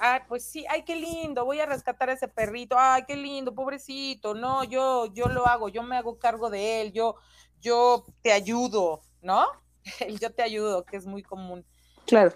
Ah, 0.00 0.24
pues 0.28 0.44
sí, 0.44 0.64
ay, 0.68 0.84
qué 0.84 0.96
lindo, 0.96 1.44
voy 1.44 1.60
a 1.60 1.66
rescatar 1.66 2.10
a 2.10 2.12
ese 2.12 2.28
perrito, 2.28 2.76
ay, 2.78 3.04
qué 3.06 3.16
lindo, 3.16 3.54
pobrecito, 3.54 4.34
no, 4.34 4.64
yo, 4.64 5.06
yo 5.12 5.26
lo 5.26 5.46
hago, 5.46 5.68
yo 5.68 5.82
me 5.82 5.96
hago 5.96 6.18
cargo 6.18 6.50
de 6.50 6.82
él, 6.82 6.92
yo, 6.92 7.16
yo 7.60 8.04
te 8.22 8.32
ayudo, 8.32 9.02
¿no? 9.22 9.46
El 10.00 10.18
yo 10.18 10.32
te 10.32 10.42
ayudo, 10.42 10.84
que 10.84 10.96
es 10.96 11.06
muy 11.06 11.22
común. 11.22 11.64
Claro. 12.06 12.34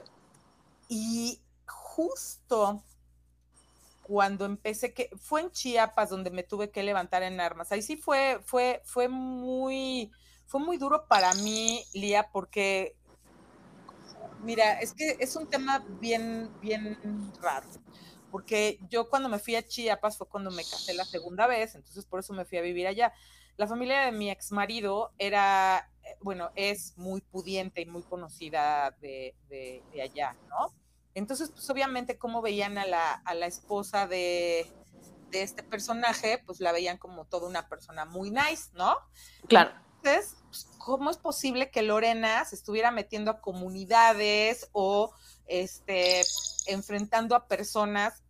Y 0.88 1.40
justo 1.66 2.82
cuando 4.02 4.44
empecé, 4.44 4.92
que 4.92 5.10
fue 5.18 5.40
en 5.40 5.50
Chiapas 5.50 6.10
donde 6.10 6.30
me 6.30 6.42
tuve 6.42 6.70
que 6.70 6.82
levantar 6.82 7.22
en 7.22 7.40
armas. 7.40 7.72
Ahí 7.72 7.80
sí 7.80 7.96
fue, 7.96 8.38
fue, 8.44 8.82
fue 8.84 9.08
muy, 9.08 10.12
fue 10.46 10.60
muy 10.60 10.76
duro 10.76 11.06
para 11.08 11.32
mí, 11.34 11.82
Lía, 11.94 12.28
porque, 12.30 12.96
mira, 14.44 14.80
es 14.80 14.92
que 14.92 15.16
es 15.18 15.34
un 15.36 15.48
tema 15.48 15.84
bien, 16.00 16.50
bien 16.60 16.98
raro. 17.40 17.68
Porque 18.30 18.78
yo 18.90 19.08
cuando 19.08 19.28
me 19.28 19.38
fui 19.38 19.54
a 19.54 19.66
Chiapas 19.66 20.18
fue 20.18 20.28
cuando 20.28 20.50
me 20.50 20.62
casé 20.62 20.94
la 20.94 21.04
segunda 21.04 21.46
vez, 21.46 21.74
entonces 21.74 22.04
por 22.04 22.20
eso 22.20 22.32
me 22.32 22.44
fui 22.44 22.58
a 22.58 22.62
vivir 22.62 22.86
allá. 22.86 23.12
La 23.56 23.66
familia 23.68 24.00
de 24.02 24.12
mi 24.12 24.30
ex 24.30 24.50
marido 24.50 25.12
era 25.18 25.88
bueno, 26.20 26.50
es 26.54 26.96
muy 26.96 27.20
pudiente 27.20 27.80
y 27.80 27.86
muy 27.86 28.02
conocida 28.02 28.96
de, 29.00 29.34
allá, 30.02 30.36
¿no? 30.48 30.74
Entonces, 31.14 31.50
pues 31.50 31.68
obviamente, 31.70 32.18
como 32.18 32.42
veían 32.42 32.76
a 32.76 32.86
la, 32.86 33.12
a 33.12 33.34
la 33.34 33.46
esposa 33.46 34.06
de, 34.08 34.66
de, 35.30 35.42
este 35.42 35.62
personaje, 35.62 36.42
pues 36.44 36.60
la 36.60 36.72
veían 36.72 36.98
como 36.98 37.24
toda 37.24 37.48
una 37.48 37.68
persona 37.68 38.04
muy 38.04 38.30
nice, 38.30 38.70
¿no? 38.74 38.96
Claro. 39.48 39.70
Entonces, 39.98 40.42
pues, 40.54 40.68
¿cómo 40.78 41.10
es 41.10 41.16
posible 41.16 41.70
que 41.70 41.82
Lorena 41.82 42.44
se 42.44 42.54
estuviera 42.54 42.92
metiendo 42.92 43.32
a 43.32 43.40
comunidades 43.40 44.68
o 44.72 45.12
este, 45.46 46.22
enfrentando 46.66 47.34
a 47.34 47.48
personas 47.48 48.22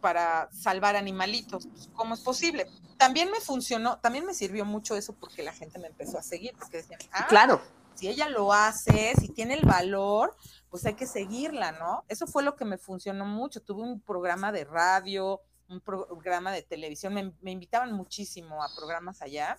para 0.00 0.50
salvar 0.52 0.96
animalitos. 0.96 1.66
Pues, 1.66 1.88
¿Cómo 1.94 2.12
es 2.12 2.20
posible? 2.20 2.66
También 2.98 3.30
me 3.30 3.40
funcionó, 3.40 3.98
también 4.00 4.26
me 4.26 4.34
sirvió 4.34 4.66
mucho 4.66 4.96
eso 4.96 5.14
porque 5.14 5.42
la 5.42 5.54
gente 5.54 5.78
me 5.78 5.86
empezó 5.86 6.18
a 6.18 6.22
seguir, 6.22 6.54
porque 6.58 6.78
decían, 6.78 7.00
ah, 7.12 7.26
claro. 7.26 7.62
Si 7.94 8.08
ella 8.08 8.28
lo 8.28 8.52
hace, 8.52 9.14
si 9.18 9.28
tiene 9.28 9.54
el 9.54 9.64
valor, 9.64 10.36
pues 10.68 10.84
hay 10.84 10.92
que 10.92 11.06
seguirla, 11.06 11.72
¿no? 11.72 12.04
Eso 12.08 12.26
fue 12.26 12.42
lo 12.42 12.54
que 12.54 12.66
me 12.66 12.76
funcionó 12.76 13.24
mucho. 13.24 13.62
Tuve 13.62 13.82
un 13.82 13.98
programa 13.98 14.52
de 14.52 14.64
radio, 14.64 15.40
un 15.68 15.80
programa 15.80 16.52
de 16.52 16.62
televisión, 16.62 17.14
me, 17.14 17.50
invitaban 17.50 17.92
muchísimo 17.92 18.62
a 18.62 18.68
programas 18.76 19.22
allá, 19.22 19.56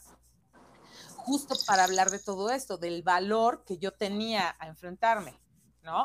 justo 1.25 1.55
para 1.65 1.83
hablar 1.83 2.11
de 2.11 2.19
todo 2.19 2.51
esto, 2.51 2.77
del 2.77 3.01
valor 3.01 3.63
que 3.65 3.77
yo 3.77 3.91
tenía 3.91 4.55
a 4.59 4.67
enfrentarme, 4.67 5.33
¿no? 5.81 6.03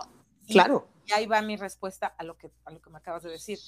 claro. 0.48 0.88
Y 1.06 1.12
ahí 1.12 1.26
va 1.26 1.42
mi 1.42 1.56
respuesta 1.56 2.06
a 2.06 2.24
lo 2.24 2.38
que, 2.38 2.50
a 2.64 2.70
lo 2.70 2.80
que 2.80 2.90
me 2.90 2.98
acabas 2.98 3.22
de 3.22 3.30
decir 3.30 3.58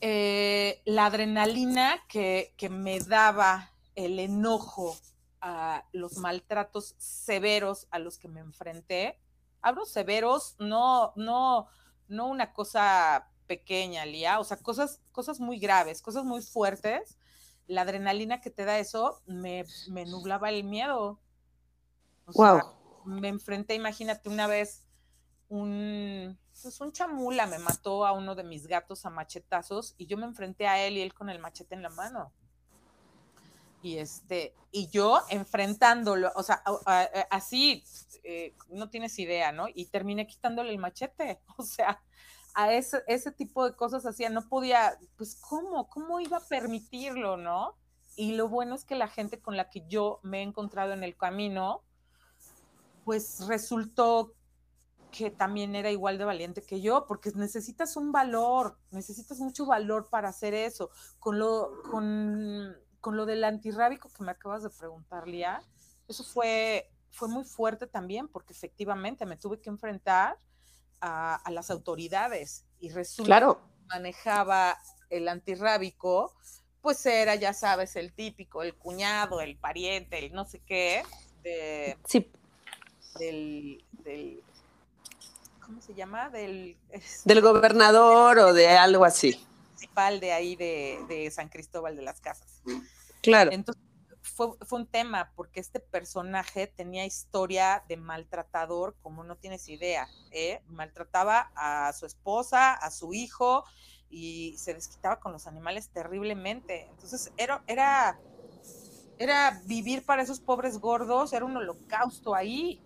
eh, 0.00 0.82
la 0.84 1.06
adrenalina 1.06 1.98
que, 2.08 2.54
me 2.70 3.00
daba 3.00 3.70
el 3.94 4.18
enojo 4.18 4.96
a 5.40 5.84
los 5.92 6.18
maltratos 6.18 6.94
severos 6.98 7.86
a 7.90 7.98
los 7.98 8.18
que 8.18 8.28
me 8.28 8.40
enfrenté. 8.40 9.18
Hablo 9.60 9.86
severos, 9.86 10.56
no, 10.58 11.12
no, 11.16 11.68
no 12.08 12.28
una 12.28 12.52
cosa 12.52 13.30
pequeña, 13.46 14.04
Lía, 14.04 14.40
o 14.40 14.44
sea, 14.44 14.56
cosas, 14.56 15.00
cosas 15.12 15.40
muy 15.40 15.58
graves, 15.58 16.02
cosas 16.02 16.24
muy 16.24 16.42
fuertes. 16.42 17.18
La 17.66 17.82
adrenalina 17.82 18.40
que 18.40 18.50
te 18.50 18.64
da 18.64 18.78
eso 18.78 19.22
me, 19.26 19.64
me 19.88 20.04
nublaba 20.04 20.50
el 20.50 20.64
miedo. 20.64 21.18
wow. 22.34 22.60
me 23.04 23.28
enfrenté, 23.28 23.74
imagínate, 23.74 24.28
una 24.28 24.46
vez 24.46 24.84
un, 25.48 26.38
pues 26.62 26.80
un 26.80 26.92
chamula 26.92 27.46
me 27.46 27.58
mató 27.58 28.06
a 28.06 28.12
uno 28.12 28.34
de 28.34 28.44
mis 28.44 28.66
gatos 28.66 29.04
a 29.04 29.10
machetazos 29.10 29.94
y 29.98 30.06
yo 30.06 30.16
me 30.16 30.24
enfrenté 30.24 30.66
a 30.66 30.84
él 30.84 30.96
y 30.96 31.02
él 31.02 31.14
con 31.14 31.30
el 31.30 31.38
machete 31.38 31.74
en 31.74 31.82
la 31.82 31.90
mano. 31.90 32.32
Y 33.82 33.98
este, 33.98 34.54
y 34.72 34.88
yo 34.88 35.20
enfrentándolo, 35.28 36.32
o 36.36 36.42
sea, 36.42 36.62
así, 37.30 37.84
eh, 38.22 38.54
no 38.70 38.88
tienes 38.88 39.18
idea, 39.18 39.52
¿no? 39.52 39.66
Y 39.72 39.86
terminé 39.86 40.26
quitándole 40.26 40.70
el 40.70 40.78
machete, 40.78 41.40
o 41.58 41.62
sea, 41.62 42.02
a 42.54 42.72
ese, 42.72 43.02
ese 43.08 43.32
tipo 43.32 43.64
de 43.64 43.74
cosas 43.74 44.06
hacía, 44.06 44.30
no 44.30 44.48
podía, 44.48 44.96
pues, 45.16 45.34
¿cómo? 45.36 45.88
¿Cómo 45.88 46.20
iba 46.20 46.38
a 46.38 46.48
permitirlo, 46.48 47.36
no? 47.36 47.76
Y 48.16 48.36
lo 48.36 48.48
bueno 48.48 48.76
es 48.76 48.84
que 48.84 48.94
la 48.94 49.08
gente 49.08 49.40
con 49.40 49.56
la 49.56 49.70
que 49.70 49.84
yo 49.88 50.20
me 50.22 50.38
he 50.38 50.42
encontrado 50.42 50.92
en 50.92 51.02
el 51.02 51.16
camino, 51.16 51.82
pues 53.04 53.46
resultó 53.48 54.34
que 55.10 55.30
también 55.30 55.74
era 55.74 55.90
igual 55.90 56.18
de 56.18 56.24
valiente 56.24 56.62
que 56.62 56.80
yo, 56.80 57.06
porque 57.06 57.30
necesitas 57.34 57.96
un 57.96 58.12
valor, 58.12 58.78
necesitas 58.90 59.38
mucho 59.38 59.66
valor 59.66 60.08
para 60.08 60.28
hacer 60.28 60.54
eso. 60.54 60.90
Con 61.18 61.38
lo, 61.38 61.82
con, 61.90 62.76
lo 63.04 63.26
del 63.26 63.44
antirrábico 63.44 64.10
que 64.12 64.24
me 64.24 64.32
acabas 64.32 64.62
de 64.62 64.70
preguntar, 64.70 65.28
Lía, 65.28 65.62
eso 66.08 66.24
fue, 66.24 66.90
fue 67.10 67.28
muy 67.28 67.44
fuerte 67.44 67.86
también, 67.86 68.28
porque 68.28 68.52
efectivamente 68.52 69.26
me 69.26 69.36
tuve 69.36 69.60
que 69.60 69.70
enfrentar 69.70 70.38
a, 71.04 71.50
las 71.50 71.70
autoridades 71.70 72.64
y 72.80 72.90
resulta 72.90 73.26
claro. 73.26 73.60
que 73.60 73.86
manejaba 73.88 74.78
el 75.10 75.28
antirrábico, 75.28 76.34
pues 76.80 77.04
era, 77.06 77.34
ya 77.34 77.52
sabes, 77.52 77.96
el 77.96 78.12
típico, 78.12 78.62
el 78.62 78.74
cuñado, 78.74 79.40
el 79.40 79.56
pariente, 79.56 80.18
el 80.18 80.32
no 80.32 80.44
sé 80.44 80.60
qué, 80.60 81.02
de, 81.42 81.98
sí. 82.06 82.30
del, 83.18 83.84
del 83.92 84.42
¿cómo 85.64 85.80
se 85.82 85.94
llama? 85.94 86.30
Del, 86.30 86.76
del 87.24 87.40
gobernador 87.40 88.38
o 88.38 88.52
de 88.52 88.68
algo 88.68 89.04
así. 89.04 89.38
Principal 89.68 90.20
de 90.20 90.32
ahí 90.32 90.56
de, 90.56 91.00
de 91.08 91.30
San 91.30 91.48
Cristóbal 91.48 91.96
de 91.96 92.02
las 92.02 92.20
Casas. 92.20 92.62
Claro. 93.20 93.52
Entonces, 93.52 93.83
fue, 94.34 94.48
fue, 94.66 94.80
un 94.80 94.86
tema 94.86 95.32
porque 95.36 95.60
este 95.60 95.80
personaje 95.80 96.66
tenía 96.66 97.06
historia 97.06 97.84
de 97.88 97.96
maltratador, 97.96 98.96
como 99.02 99.22
no 99.22 99.36
tienes 99.36 99.68
idea. 99.68 100.08
¿eh? 100.32 100.60
Maltrataba 100.68 101.52
a 101.54 101.92
su 101.92 102.04
esposa, 102.04 102.72
a 102.74 102.90
su 102.90 103.14
hijo 103.14 103.64
y 104.10 104.56
se 104.58 104.74
desquitaba 104.74 105.20
con 105.20 105.32
los 105.32 105.46
animales 105.46 105.88
terriblemente. 105.88 106.86
Entonces 106.90 107.32
era, 107.36 107.62
era, 107.66 108.18
era 109.18 109.62
vivir 109.66 110.04
para 110.04 110.22
esos 110.22 110.40
pobres 110.40 110.78
gordos, 110.78 111.32
era 111.32 111.44
un 111.44 111.56
holocausto 111.56 112.34
ahí. 112.34 112.82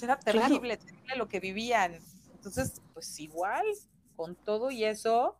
Era 0.00 0.18
terrible, 0.18 0.76
terrible 0.76 1.16
lo 1.16 1.28
que 1.28 1.40
vivían. 1.40 1.98
Entonces, 2.34 2.82
pues 2.94 3.18
igual, 3.20 3.64
con 4.14 4.34
todo 4.34 4.70
y 4.70 4.84
eso, 4.84 5.38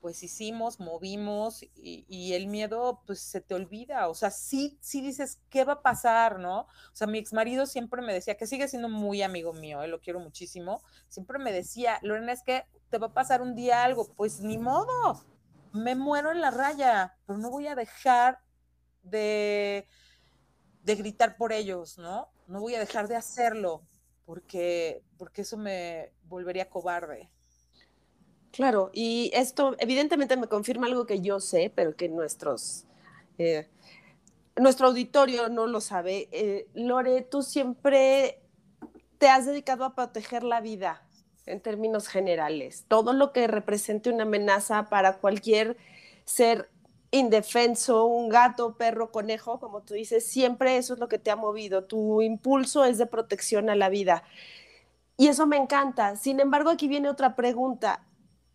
pues 0.00 0.22
hicimos, 0.22 0.80
movimos 0.80 1.64
y, 1.74 2.32
el 2.32 2.46
miedo 2.46 3.02
pues 3.06 3.20
se 3.20 3.40
te 3.40 3.54
olvida, 3.54 4.08
o 4.08 4.14
sea, 4.14 4.30
sí, 4.30 4.78
sí 4.80 5.00
dices, 5.00 5.40
¿qué 5.50 5.64
va 5.64 5.74
a 5.74 5.82
pasar, 5.82 6.38
no? 6.38 6.60
O 6.60 6.94
sea, 6.94 7.06
mi 7.06 7.18
ex 7.18 7.32
marido 7.32 7.66
siempre 7.66 8.02
me 8.02 8.12
decía, 8.12 8.36
que 8.36 8.46
sigue 8.46 8.68
siendo 8.68 8.88
muy 8.88 9.22
amigo 9.22 9.52
mío, 9.52 9.82
eh, 9.82 9.88
lo 9.88 10.00
quiero 10.00 10.20
muchísimo, 10.20 10.82
siempre 11.08 11.38
me 11.38 11.52
decía, 11.52 11.98
Lorena, 12.02 12.32
es 12.32 12.42
que 12.42 12.64
te 12.90 12.98
va 12.98 13.08
a 13.08 13.14
pasar 13.14 13.42
un 13.42 13.54
día 13.54 13.84
algo, 13.84 14.12
pues 14.14 14.40
ni 14.40 14.58
modo, 14.58 15.24
me 15.72 15.94
muero 15.94 16.32
en 16.32 16.40
la 16.40 16.50
raya, 16.50 17.16
pero 17.26 17.38
no 17.38 17.50
voy 17.50 17.66
a 17.66 17.74
dejar 17.74 18.40
de, 19.02 19.88
de 20.82 20.94
gritar 20.94 21.36
por 21.36 21.52
ellos, 21.52 21.98
¿no? 21.98 22.30
No 22.46 22.60
voy 22.60 22.74
a 22.74 22.80
dejar 22.80 23.08
de 23.08 23.16
hacerlo, 23.16 23.82
porque, 24.24 25.02
porque 25.16 25.42
eso 25.42 25.56
me 25.56 26.12
volvería 26.24 26.68
cobarde. 26.70 27.30
Claro, 28.52 28.90
y 28.92 29.30
esto 29.34 29.76
evidentemente 29.78 30.36
me 30.36 30.48
confirma 30.48 30.86
algo 30.86 31.06
que 31.06 31.20
yo 31.20 31.38
sé, 31.40 31.70
pero 31.74 31.94
que 31.96 32.08
nuestros, 32.08 32.84
eh, 33.38 33.68
nuestro 34.56 34.88
auditorio 34.88 35.48
no 35.48 35.66
lo 35.66 35.80
sabe. 35.80 36.28
Eh, 36.32 36.66
Lore, 36.74 37.22
tú 37.22 37.42
siempre 37.42 38.40
te 39.18 39.28
has 39.28 39.46
dedicado 39.46 39.84
a 39.84 39.94
proteger 39.94 40.42
la 40.42 40.60
vida 40.60 41.02
en 41.46 41.60
términos 41.60 42.08
generales. 42.08 42.84
Todo 42.88 43.12
lo 43.12 43.32
que 43.32 43.46
represente 43.46 44.10
una 44.10 44.24
amenaza 44.24 44.88
para 44.88 45.18
cualquier 45.18 45.76
ser 46.24 46.70
indefenso, 47.10 48.04
un 48.06 48.28
gato, 48.28 48.76
perro, 48.76 49.10
conejo, 49.10 49.58
como 49.60 49.82
tú 49.82 49.94
dices, 49.94 50.26
siempre 50.26 50.76
eso 50.76 50.94
es 50.94 51.00
lo 51.00 51.08
que 51.08 51.18
te 51.18 51.30
ha 51.30 51.36
movido. 51.36 51.84
Tu 51.84 52.22
impulso 52.22 52.84
es 52.84 52.98
de 52.98 53.06
protección 53.06 53.70
a 53.70 53.76
la 53.76 53.88
vida. 53.88 54.24
Y 55.16 55.28
eso 55.28 55.46
me 55.46 55.56
encanta. 55.56 56.16
Sin 56.16 56.40
embargo, 56.40 56.70
aquí 56.70 56.86
viene 56.88 57.08
otra 57.08 57.34
pregunta 57.34 58.04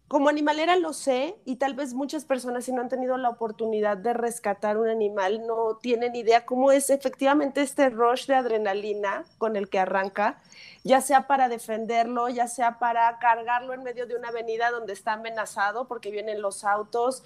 como 0.07 0.29
animalera 0.29 0.75
lo 0.75 0.93
sé 0.93 1.37
y 1.45 1.55
tal 1.55 1.73
vez 1.73 1.93
muchas 1.93 2.25
personas 2.25 2.65
si 2.65 2.71
no 2.71 2.81
han 2.81 2.89
tenido 2.89 3.17
la 3.17 3.29
oportunidad 3.29 3.97
de 3.97 4.13
rescatar 4.13 4.77
un 4.77 4.87
animal 4.87 5.47
no 5.47 5.77
tienen 5.81 6.15
idea 6.15 6.45
cómo 6.45 6.71
es 6.71 6.89
efectivamente 6.89 7.61
este 7.61 7.89
rush 7.89 8.27
de 8.27 8.35
adrenalina 8.35 9.23
con 9.37 9.55
el 9.55 9.69
que 9.69 9.79
arranca, 9.79 10.41
ya 10.83 11.01
sea 11.01 11.25
para 11.25 11.49
defenderlo, 11.49 12.29
ya 12.29 12.47
sea 12.47 12.77
para 12.79 13.17
cargarlo 13.19 13.73
en 13.73 13.83
medio 13.83 14.05
de 14.05 14.15
una 14.15 14.27
avenida 14.27 14.71
donde 14.71 14.93
está 14.93 15.13
amenazado 15.13 15.87
porque 15.87 16.11
vienen 16.11 16.41
los 16.41 16.63
autos, 16.63 17.23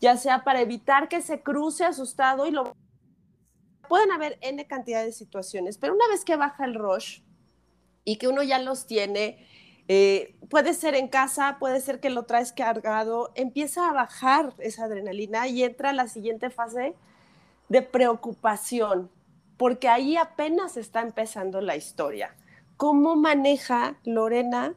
ya 0.00 0.16
sea 0.16 0.44
para 0.44 0.60
evitar 0.60 1.08
que 1.08 1.20
se 1.20 1.42
cruce 1.42 1.84
asustado 1.84 2.46
y 2.46 2.52
lo... 2.52 2.72
Pueden 3.88 4.12
haber 4.12 4.38
N 4.40 4.64
cantidad 4.68 5.04
de 5.04 5.10
situaciones, 5.10 5.76
pero 5.76 5.94
una 5.94 6.06
vez 6.08 6.24
que 6.24 6.36
baja 6.36 6.64
el 6.64 6.74
rush 6.74 7.22
y 8.04 8.16
que 8.16 8.28
uno 8.28 8.42
ya 8.44 8.60
los 8.60 8.86
tiene, 8.86 9.46
eh, 9.92 10.36
puede 10.48 10.72
ser 10.72 10.94
en 10.94 11.08
casa, 11.08 11.56
puede 11.58 11.80
ser 11.80 11.98
que 11.98 12.10
lo 12.10 12.22
traes 12.22 12.52
cargado, 12.52 13.32
empieza 13.34 13.88
a 13.88 13.92
bajar 13.92 14.54
esa 14.58 14.84
adrenalina 14.84 15.48
y 15.48 15.64
entra 15.64 15.92
la 15.92 16.06
siguiente 16.06 16.48
fase 16.48 16.94
de 17.68 17.82
preocupación, 17.82 19.10
porque 19.56 19.88
ahí 19.88 20.16
apenas 20.16 20.76
está 20.76 21.00
empezando 21.00 21.60
la 21.60 21.74
historia. 21.74 22.36
¿Cómo 22.76 23.16
maneja 23.16 23.96
Lorena 24.04 24.74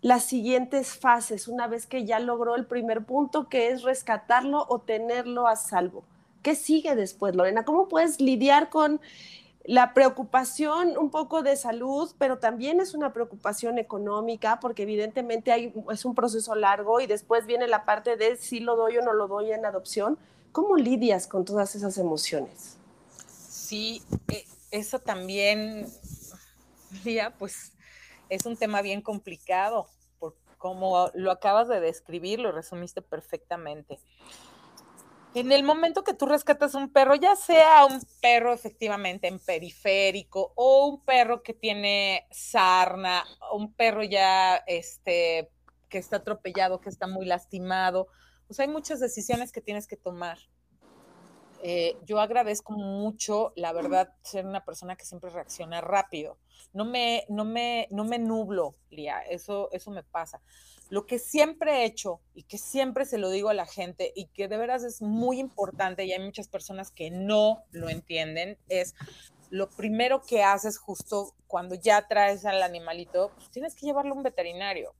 las 0.00 0.24
siguientes 0.24 0.94
fases 0.94 1.46
una 1.46 1.66
vez 1.66 1.86
que 1.86 2.06
ya 2.06 2.18
logró 2.18 2.56
el 2.56 2.64
primer 2.64 3.04
punto, 3.04 3.50
que 3.50 3.68
es 3.68 3.82
rescatarlo 3.82 4.64
o 4.70 4.80
tenerlo 4.80 5.46
a 5.46 5.56
salvo? 5.56 6.04
¿Qué 6.42 6.54
sigue 6.54 6.94
después, 6.94 7.36
Lorena? 7.36 7.66
¿Cómo 7.66 7.86
puedes 7.86 8.18
lidiar 8.18 8.70
con 8.70 8.98
la 9.64 9.94
preocupación 9.94 10.98
un 10.98 11.10
poco 11.10 11.42
de 11.42 11.56
salud, 11.56 12.14
pero 12.18 12.38
también 12.38 12.80
es 12.80 12.92
una 12.92 13.14
preocupación 13.14 13.78
económica, 13.78 14.60
porque 14.60 14.82
evidentemente 14.82 15.52
hay, 15.52 15.72
es 15.90 16.04
un 16.04 16.14
proceso 16.14 16.54
largo 16.54 17.00
y 17.00 17.06
después 17.06 17.46
viene 17.46 17.66
la 17.66 17.86
parte 17.86 18.16
de 18.16 18.36
si 18.36 18.60
lo 18.60 18.76
doy 18.76 18.98
o 18.98 19.02
no 19.02 19.14
lo 19.14 19.26
doy 19.26 19.52
en 19.52 19.64
adopción. 19.64 20.18
¿Cómo 20.52 20.76
lidias 20.76 21.26
con 21.26 21.46
todas 21.46 21.74
esas 21.74 21.96
emociones? 21.96 22.76
Sí, 23.38 24.02
eh, 24.28 24.44
eso 24.70 24.98
también, 24.98 25.86
Lía, 27.04 27.34
pues 27.38 27.72
es 28.28 28.44
un 28.44 28.56
tema 28.58 28.82
bien 28.82 29.00
complicado, 29.00 29.88
por 30.18 30.36
como 30.58 31.10
lo 31.14 31.30
acabas 31.30 31.68
de 31.68 31.80
describir, 31.80 32.38
lo 32.38 32.52
resumiste 32.52 33.00
perfectamente. 33.00 33.98
En 35.34 35.50
el 35.50 35.64
momento 35.64 36.04
que 36.04 36.14
tú 36.14 36.26
rescatas 36.26 36.74
un 36.74 36.92
perro, 36.92 37.16
ya 37.16 37.34
sea 37.34 37.86
un 37.86 38.00
perro 38.22 38.52
efectivamente 38.52 39.26
en 39.26 39.40
periférico 39.40 40.52
o 40.54 40.86
un 40.86 41.04
perro 41.04 41.42
que 41.42 41.54
tiene 41.54 42.28
sarna, 42.30 43.24
un 43.52 43.72
perro 43.72 44.04
ya 44.04 44.56
este, 44.68 45.50
que 45.88 45.98
está 45.98 46.18
atropellado, 46.18 46.80
que 46.80 46.88
está 46.88 47.08
muy 47.08 47.26
lastimado, 47.26 48.06
pues 48.46 48.60
hay 48.60 48.68
muchas 48.68 49.00
decisiones 49.00 49.50
que 49.50 49.60
tienes 49.60 49.88
que 49.88 49.96
tomar. 49.96 50.38
Eh, 51.66 51.96
yo 52.04 52.20
agradezco 52.20 52.74
mucho, 52.74 53.54
la 53.56 53.72
verdad, 53.72 54.12
ser 54.22 54.44
una 54.44 54.66
persona 54.66 54.96
que 54.96 55.06
siempre 55.06 55.30
reacciona 55.30 55.80
rápido. 55.80 56.36
No 56.74 56.84
me, 56.84 57.24
no 57.30 57.46
me, 57.46 57.88
no 57.90 58.04
me 58.04 58.18
nublo, 58.18 58.74
Lía, 58.90 59.20
eso, 59.22 59.70
eso 59.72 59.90
me 59.90 60.02
pasa. 60.02 60.42
Lo 60.90 61.06
que 61.06 61.18
siempre 61.18 61.72
he 61.72 61.84
hecho 61.86 62.20
y 62.34 62.42
que 62.42 62.58
siempre 62.58 63.06
se 63.06 63.16
lo 63.16 63.30
digo 63.30 63.48
a 63.48 63.54
la 63.54 63.64
gente 63.64 64.12
y 64.14 64.26
que 64.26 64.46
de 64.46 64.58
veras 64.58 64.84
es 64.84 65.00
muy 65.00 65.40
importante 65.40 66.04
y 66.04 66.12
hay 66.12 66.20
muchas 66.20 66.48
personas 66.48 66.90
que 66.90 67.10
no 67.10 67.64
lo 67.70 67.88
entienden 67.88 68.58
es 68.68 68.94
lo 69.48 69.70
primero 69.70 70.20
que 70.20 70.42
haces 70.42 70.76
justo 70.76 71.34
cuando 71.46 71.76
ya 71.76 72.06
traes 72.06 72.44
al 72.44 72.62
animalito, 72.62 73.30
pues 73.36 73.50
tienes 73.50 73.74
que 73.74 73.86
llevarlo 73.86 74.12
a 74.12 74.18
un 74.18 74.22
veterinario. 74.22 74.94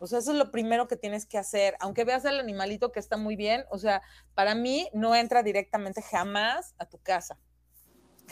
O 0.00 0.06
sea, 0.06 0.18
eso 0.18 0.32
es 0.32 0.38
lo 0.38 0.50
primero 0.50 0.88
que 0.88 0.96
tienes 0.96 1.26
que 1.26 1.36
hacer. 1.36 1.76
Aunque 1.78 2.04
veas 2.04 2.24
al 2.24 2.40
animalito 2.40 2.90
que 2.90 2.98
está 2.98 3.18
muy 3.18 3.36
bien, 3.36 3.64
o 3.70 3.78
sea, 3.78 4.00
para 4.34 4.54
mí 4.54 4.88
no 4.94 5.14
entra 5.14 5.42
directamente 5.42 6.00
jamás 6.00 6.74
a 6.78 6.86
tu 6.86 6.98
casa. 6.98 7.38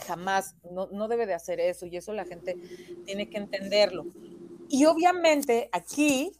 Jamás. 0.07 0.55
No, 0.71 0.87
no 0.87 1.07
debe 1.07 1.27
de 1.27 1.35
hacer 1.35 1.59
eso 1.59 1.85
y 1.85 1.95
eso 1.95 2.11
la 2.11 2.25
gente 2.25 2.55
tiene 3.05 3.29
que 3.29 3.37
entenderlo. 3.37 4.07
Y 4.67 4.85
obviamente 4.85 5.69
aquí 5.71 6.31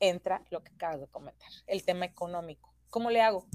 entra 0.00 0.42
lo 0.50 0.64
que 0.64 0.72
acabas 0.72 1.00
de 1.00 1.06
comentar, 1.06 1.48
el 1.68 1.84
tema 1.84 2.04
económico. 2.04 2.74
¿Cómo 2.90 3.08
le 3.08 3.20
hago? 3.20 3.46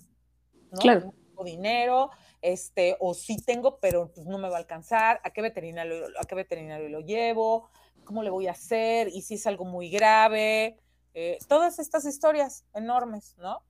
¿No? 0.72 0.80
Claro. 0.80 1.14
Tengo 1.28 1.44
dinero, 1.44 2.10
este, 2.42 2.96
o 3.02 3.14
sí 3.14 3.44
tengo, 3.46 3.80
pero 3.82 4.14
pues 4.14 4.26
no 4.28 4.38
me 4.38 4.48
va 4.48 4.56
a 4.56 4.60
alcanzar. 4.60 5.20
¿A 5.26 5.32
qué 5.32 5.42
veterinario, 5.42 6.06
a 6.18 6.24
qué 6.24 6.36
veterinario 6.36 6.88
lo 6.88 7.02
llevo? 7.02 7.70
¿Cómo 8.06 8.24
le 8.24 8.30
voy 8.30 8.48
a 8.48 8.52
hacer? 8.52 9.10
Y 9.10 9.24
si 9.24 9.34
es 9.34 9.46
algo 9.46 9.66
muy 9.66 9.90
grave. 9.90 10.80
Eh, 11.20 11.40
todas 11.48 11.80
estas 11.80 12.06
historias 12.06 12.64
enormes, 12.76 13.34
¿no? 13.40 13.64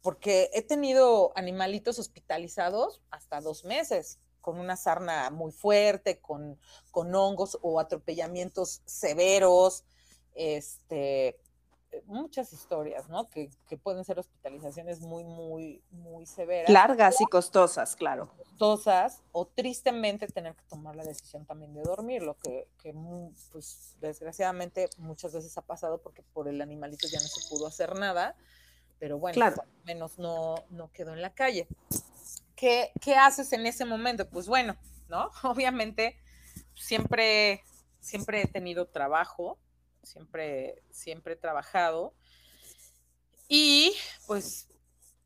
Porque 0.00 0.48
he 0.54 0.62
tenido 0.62 1.30
animalitos 1.36 1.98
hospitalizados 1.98 3.02
hasta 3.10 3.42
dos 3.42 3.66
meses 3.66 4.18
con 4.40 4.58
una 4.58 4.76
sarna 4.76 5.28
muy 5.28 5.52
fuerte, 5.52 6.20
con, 6.22 6.58
con 6.90 7.14
hongos 7.14 7.58
o 7.60 7.80
atropellamientos 7.80 8.80
severos, 8.86 9.84
este, 10.34 11.38
muchas 12.06 12.52
historias, 12.52 13.08
¿no? 13.08 13.28
Que, 13.28 13.50
pueden 13.82 14.04
ser 14.04 14.18
hospitalizaciones 14.18 15.00
muy, 15.00 15.24
muy, 15.24 15.82
muy 15.90 16.26
severas. 16.26 16.70
Largas 16.70 17.20
y 17.20 17.26
costosas, 17.26 17.96
claro. 17.96 18.32
Costosas, 18.36 19.22
o 19.32 19.46
tristemente 19.46 20.26
tener 20.26 20.54
que 20.54 20.64
tomar 20.68 20.96
la 20.96 21.04
decisión 21.04 21.44
también 21.44 21.74
de 21.74 21.82
dormir, 21.82 22.22
lo 22.22 22.36
que, 22.38 22.68
pues, 23.52 23.96
desgraciadamente 24.00 24.88
muchas 24.98 25.32
veces 25.32 25.56
ha 25.58 25.62
pasado 25.62 26.00
porque 26.00 26.22
por 26.22 26.48
el 26.48 26.60
animalito 26.60 27.06
ya 27.08 27.20
no 27.20 27.26
se 27.26 27.48
pudo 27.48 27.66
hacer 27.66 27.96
nada, 27.96 28.36
pero 28.98 29.18
bueno, 29.18 29.44
al 29.44 29.54
menos 29.84 30.18
no, 30.18 30.54
no 30.70 30.90
quedó 30.92 31.12
en 31.12 31.22
la 31.22 31.34
calle. 31.34 31.68
¿Qué, 32.54 32.92
¿Qué 33.00 33.14
haces 33.16 33.52
en 33.52 33.66
ese 33.66 33.84
momento? 33.84 34.28
Pues 34.28 34.48
bueno, 34.48 34.76
¿no? 35.08 35.30
Obviamente 35.42 36.16
siempre, 36.74 37.62
siempre 38.00 38.42
he 38.42 38.46
tenido 38.46 38.86
trabajo, 38.86 39.58
siempre, 40.06 40.82
siempre 40.90 41.34
he 41.34 41.36
trabajado. 41.36 42.14
Y 43.48 43.94
pues 44.26 44.68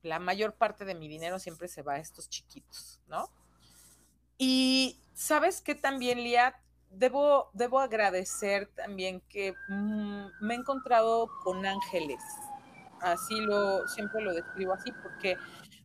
la 0.02 0.18
mayor 0.18 0.54
parte 0.54 0.84
de 0.84 0.94
mi 0.94 1.08
dinero 1.08 1.38
siempre 1.38 1.68
se 1.68 1.82
va 1.82 1.94
a 1.94 1.98
estos 1.98 2.28
chiquitos, 2.28 3.00
¿no? 3.06 3.30
Y 4.38 5.00
sabes 5.12 5.60
que 5.60 5.74
también, 5.74 6.22
Lía, 6.22 6.60
debo, 6.90 7.50
debo 7.52 7.80
agradecer 7.80 8.68
también 8.74 9.20
que 9.28 9.54
mm, 9.68 10.26
me 10.40 10.54
he 10.54 10.56
encontrado 10.58 11.28
con 11.42 11.64
ángeles. 11.66 12.22
Así 13.00 13.40
lo, 13.40 13.86
siempre 13.88 14.22
lo 14.22 14.32
describo 14.34 14.72
así, 14.72 14.92
porque, 15.02 15.36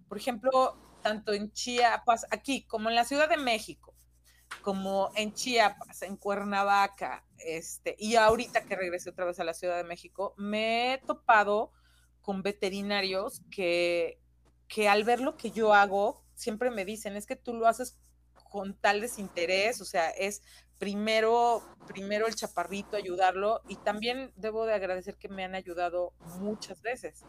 por 0.07 0.17
ejemplo, 0.17 0.77
tanto 1.01 1.33
en 1.33 1.51
Chiapas, 1.51 2.25
aquí 2.31 2.65
como 2.65 2.89
en 2.89 2.95
la 2.95 3.05
Ciudad 3.05 3.29
de 3.29 3.37
México, 3.37 3.94
como 4.65 5.11
en 5.15 5.31
Chiapas, 5.31 6.01
en 6.01 6.17
Cuernavaca, 6.17 7.23
este, 7.37 7.95
y 7.99 8.15
ahorita 8.15 8.63
que 8.63 8.75
regresé 8.75 9.11
otra 9.11 9.25
vez 9.25 9.39
a 9.39 9.43
la 9.43 9.53
Ciudad 9.53 9.77
de 9.77 9.83
México, 9.83 10.33
me 10.37 10.95
he 10.95 10.97
topado 10.97 11.71
con 12.19 12.41
veterinarios 12.41 13.43
que, 13.51 14.19
que 14.67 14.89
al 14.89 15.03
ver 15.03 15.21
lo 15.21 15.37
que 15.37 15.51
yo 15.51 15.75
hago, 15.75 16.25
siempre 16.33 16.71
me 16.71 16.83
dicen, 16.83 17.15
es 17.15 17.27
que 17.27 17.35
tú 17.35 17.53
lo 17.53 17.67
haces 17.67 17.99
con 18.49 18.73
tal 18.73 19.01
desinterés, 19.01 19.81
o 19.81 19.85
sea, 19.85 20.09
es 20.09 20.41
primero, 20.79 21.61
primero 21.85 22.25
el 22.25 22.33
chaparrito, 22.33 22.97
ayudarlo, 22.97 23.61
y 23.69 23.75
también 23.75 24.33
debo 24.35 24.65
de 24.65 24.73
agradecer 24.73 25.15
que 25.15 25.29
me 25.29 25.43
han 25.43 25.53
ayudado 25.53 26.13
muchas 26.39 26.81
veces. 26.81 27.23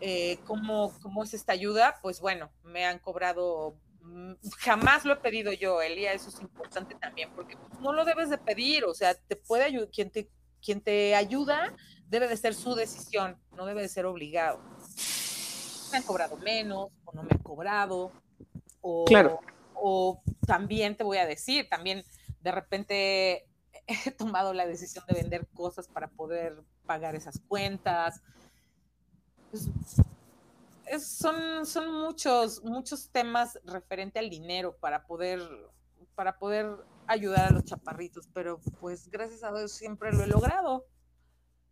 Eh, 0.00 0.38
¿cómo, 0.46 0.96
¿Cómo 1.02 1.24
es 1.24 1.34
esta 1.34 1.54
ayuda? 1.54 1.96
Pues 2.02 2.20
bueno, 2.20 2.52
me 2.62 2.86
han 2.86 3.00
cobrado 3.00 3.74
jamás 4.58 5.04
lo 5.04 5.14
he 5.14 5.16
pedido 5.16 5.52
yo, 5.52 5.80
Elia, 5.82 6.12
eso 6.12 6.28
es 6.28 6.40
importante 6.40 6.94
también, 6.94 7.30
porque 7.34 7.56
no 7.80 7.92
lo 7.92 8.04
debes 8.04 8.30
de 8.30 8.38
pedir, 8.38 8.84
o 8.84 8.94
sea, 8.94 9.14
te 9.14 9.36
puede 9.36 9.64
ayudar, 9.64 9.88
quien 9.90 10.10
te, 10.10 10.30
quien 10.62 10.80
te 10.80 11.14
ayuda 11.14 11.74
debe 12.08 12.28
de 12.28 12.36
ser 12.36 12.54
su 12.54 12.74
decisión, 12.74 13.38
no 13.56 13.66
debe 13.66 13.82
de 13.82 13.88
ser 13.88 14.06
obligado. 14.06 14.60
Me 15.90 15.98
han 15.98 16.02
cobrado 16.04 16.36
menos, 16.36 16.88
o 17.04 17.12
no 17.12 17.22
me 17.22 17.30
han 17.32 17.42
cobrado, 17.42 18.12
o, 18.80 19.04
claro. 19.04 19.40
o 19.74 20.22
también 20.46 20.96
te 20.96 21.04
voy 21.04 21.18
a 21.18 21.26
decir, 21.26 21.68
también 21.68 22.04
de 22.40 22.52
repente 22.52 23.46
he 23.86 24.10
tomado 24.16 24.52
la 24.52 24.66
decisión 24.66 25.04
de 25.06 25.14
vender 25.14 25.46
cosas 25.48 25.88
para 25.88 26.08
poder 26.08 26.62
pagar 26.86 27.14
esas 27.14 27.40
cuentas. 27.48 28.22
Pues, 29.50 29.68
son, 30.98 31.66
son 31.66 31.92
muchos, 31.92 32.62
muchos 32.64 33.10
temas 33.10 33.58
referente 33.64 34.18
al 34.18 34.30
dinero 34.30 34.76
para 34.76 35.06
poder, 35.06 35.40
para 36.14 36.38
poder 36.38 36.76
ayudar 37.06 37.48
a 37.48 37.50
los 37.50 37.64
chaparritos, 37.64 38.28
pero 38.32 38.60
pues 38.80 39.08
gracias 39.08 39.42
a 39.42 39.52
Dios 39.52 39.72
siempre 39.72 40.12
lo 40.12 40.22
he 40.22 40.26
logrado. 40.26 40.86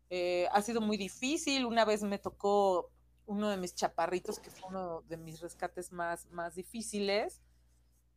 Eh, 0.09 0.49
ha 0.53 0.63
sido 0.63 0.81
muy 0.81 0.97
difícil. 0.97 1.67
Una 1.67 1.85
vez 1.85 2.03
me 2.03 2.19
tocó 2.19 2.91
uno 3.27 3.51
de 3.51 3.57
mis 3.57 3.75
chaparritos, 3.75 4.39
que 4.39 4.51
fue 4.51 4.69
uno 4.69 5.03
de 5.09 5.17
mis 5.17 5.41
rescates 5.41 5.93
más, 5.93 6.27
más 6.31 6.55
difíciles. 6.55 7.41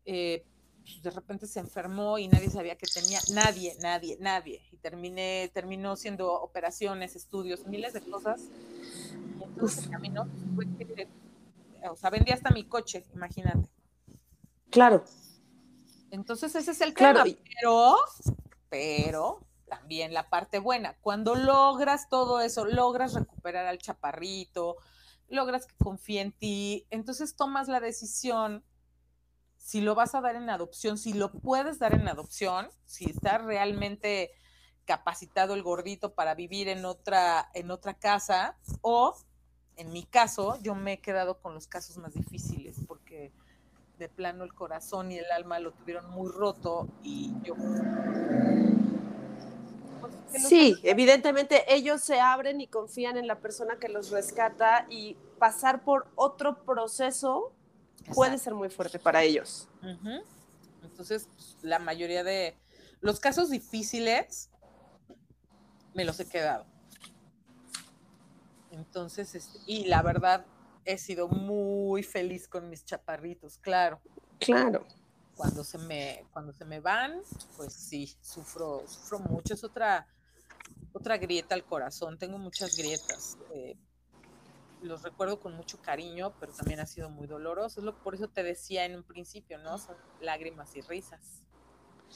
Eh, 0.05 0.45
pues, 0.81 1.01
de 1.01 1.11
repente 1.11 1.47
se 1.47 1.59
enfermó 1.59 2.17
y 2.17 2.27
nadie 2.27 2.49
sabía 2.49 2.77
que 2.77 2.87
tenía, 2.87 3.19
nadie, 3.33 3.75
nadie, 3.81 4.17
nadie. 4.19 4.61
Y 4.71 4.77
terminé, 4.77 5.49
terminó 5.53 5.95
siendo 5.95 6.31
operaciones, 6.33 7.15
estudios, 7.15 7.65
miles 7.65 7.93
de 7.93 8.01
cosas 8.01 8.41
entonces 9.45 9.87
camino, 9.87 10.27
o 11.89 11.95
sea, 11.95 12.09
vendí 12.09 12.31
hasta 12.31 12.49
mi 12.51 12.65
coche, 12.65 13.05
imagínate. 13.13 13.69
Claro. 14.69 15.03
Entonces 16.11 16.55
ese 16.55 16.71
es 16.71 16.81
el 16.81 16.93
claro. 16.93 17.23
pero, 17.23 17.95
pero 18.69 19.45
también 19.67 20.13
la 20.13 20.29
parte 20.29 20.59
buena, 20.59 20.97
cuando 21.01 21.35
logras 21.35 22.09
todo 22.09 22.41
eso, 22.41 22.65
logras 22.65 23.13
recuperar 23.13 23.67
al 23.67 23.77
chaparrito, 23.77 24.77
logras 25.27 25.67
que 25.67 25.75
confíe 25.77 26.21
en 26.21 26.31
ti, 26.31 26.87
entonces 26.89 27.35
tomas 27.35 27.67
la 27.67 27.79
decisión 27.79 28.63
si 29.57 29.81
lo 29.81 29.93
vas 29.93 30.15
a 30.15 30.21
dar 30.21 30.35
en 30.35 30.49
adopción, 30.49 30.97
si 30.97 31.13
lo 31.13 31.31
puedes 31.31 31.77
dar 31.77 31.93
en 31.93 32.07
adopción, 32.07 32.69
si 32.85 33.05
está 33.05 33.37
realmente 33.37 34.31
capacitado 34.85 35.53
el 35.53 35.61
gordito 35.61 36.15
para 36.15 36.33
vivir 36.33 36.67
en 36.69 36.85
otra, 36.85 37.51
en 37.53 37.69
otra 37.69 37.93
casa, 37.93 38.57
o 38.81 39.15
en 39.79 39.93
mi 39.93 40.03
caso, 40.03 40.59
yo 40.61 40.75
me 40.75 40.93
he 40.93 40.99
quedado 40.99 41.39
con 41.39 41.53
los 41.53 41.67
casos 41.67 41.97
más 41.97 42.13
difíciles 42.13 42.75
porque 42.85 43.31
de 43.97 44.09
plano 44.09 44.43
el 44.43 44.53
corazón 44.53 45.09
y 45.11 45.17
el 45.17 45.31
alma 45.31 45.57
lo 45.59 45.71
tuvieron 45.71 46.09
muy 46.09 46.29
roto 46.29 46.89
y 47.01 47.33
yo... 47.43 47.55
Pues, 50.01 50.13
sí, 50.47 50.75
evidentemente 50.83 51.63
ellos 51.73 52.01
se 52.01 52.19
abren 52.19 52.59
y 52.59 52.67
confían 52.67 53.15
en 53.15 53.25
la 53.25 53.39
persona 53.39 53.77
que 53.79 53.87
los 53.87 54.11
rescata 54.11 54.85
y 54.89 55.15
pasar 55.39 55.83
por 55.83 56.07
otro 56.15 56.63
proceso 56.63 57.53
puede 58.13 58.37
ser 58.37 58.55
muy 58.55 58.69
fuerte 58.69 58.99
para 58.99 59.23
ellos. 59.23 59.69
Entonces, 60.83 61.29
pues, 61.33 61.57
la 61.61 61.79
mayoría 61.79 62.25
de 62.25 62.57
los 62.99 63.21
casos 63.21 63.49
difíciles 63.49 64.49
me 65.93 66.03
los 66.03 66.19
he 66.19 66.27
quedado. 66.27 66.65
Entonces, 68.71 69.35
este, 69.35 69.59
y 69.65 69.85
la 69.85 70.01
verdad, 70.01 70.45
he 70.85 70.97
sido 70.97 71.27
muy 71.27 72.03
feliz 72.03 72.47
con 72.47 72.69
mis 72.69 72.85
chaparritos, 72.85 73.57
claro. 73.57 73.99
Claro. 74.39 74.85
Cuando 75.35 75.63
se 75.63 75.77
me, 75.77 76.25
cuando 76.33 76.51
se 76.53 76.65
me 76.65 76.79
van, 76.79 77.21
pues 77.55 77.73
sí, 77.73 78.13
sufro, 78.21 78.83
sufro 78.87 79.19
mucho. 79.19 79.53
Es 79.53 79.63
otra, 79.63 80.07
otra 80.91 81.17
grieta 81.17 81.55
al 81.55 81.63
corazón. 81.63 82.17
Tengo 82.17 82.37
muchas 82.37 82.75
grietas. 82.75 83.37
Eh, 83.53 83.77
los 84.81 85.03
recuerdo 85.03 85.39
con 85.39 85.55
mucho 85.55 85.81
cariño, 85.81 86.33
pero 86.39 86.53
también 86.53 86.79
ha 86.79 86.85
sido 86.85 87.09
muy 87.09 87.27
doloroso. 87.27 87.79
Es 87.79 87.85
lo, 87.85 87.97
por 88.01 88.15
eso 88.15 88.27
te 88.27 88.43
decía 88.43 88.85
en 88.85 88.95
un 88.95 89.03
principio, 89.03 89.57
¿no? 89.59 89.77
Son 89.77 89.95
lágrimas 90.21 90.75
y 90.75 90.81
risas. 90.81 91.43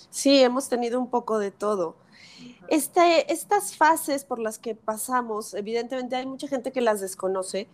Sí, 0.09 0.41
hemos 0.41 0.69
tenido 0.69 0.99
un 0.99 1.09
poco 1.09 1.39
de 1.39 1.51
todo. 1.51 1.95
Este, 2.67 3.31
estas 3.31 3.75
fases 3.75 4.23
por 4.23 4.39
las 4.39 4.57
que 4.57 4.75
pasamos, 4.75 5.53
evidentemente 5.53 6.15
hay 6.15 6.25
mucha 6.25 6.47
gente 6.47 6.71
que 6.71 6.81
las 6.81 7.01
desconoce. 7.01 7.67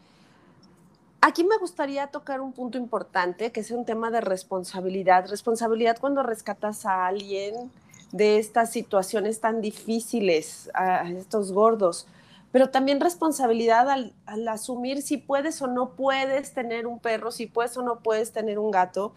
Aquí 1.22 1.44
me 1.44 1.58
gustaría 1.58 2.08
tocar 2.08 2.42
un 2.42 2.54
punto 2.54 2.78
importante, 2.78 3.52
que 3.52 3.60
es 3.60 3.72
un 3.72 3.86
tema 3.86 4.10
de 4.10 4.22
responsabilidad. 4.22 5.30
Responsabilidad 5.30 5.98
cuando 6.00 6.24
rescatas 6.24 6.86
a 6.86 7.08
alguien 7.08 7.72
de 8.12 8.40
estas 8.40 8.72
situaciones 8.72 9.40
tan 9.40 9.62
difíciles, 9.62 10.70
a 10.74 11.08
estos 11.10 11.52
gordos, 11.52 12.08
pero 12.52 12.70
también 12.70 13.00
responsabilidad 13.00 13.90
al, 13.90 14.14
al 14.26 14.48
asumir 14.48 15.02
si 15.04 15.18
puedes 15.18 15.62
o 15.62 15.68
no 15.68 15.92
puedes 15.92 16.54
tener 16.54 16.88
un 16.88 17.00
perro, 17.00 17.32
si 17.32 17.46
puedes 17.46 17.78
o 17.78 17.84
no 17.84 18.00
puedes 18.00 18.32
tener 18.32 18.58
un 18.58 18.72
gato. 18.72 19.14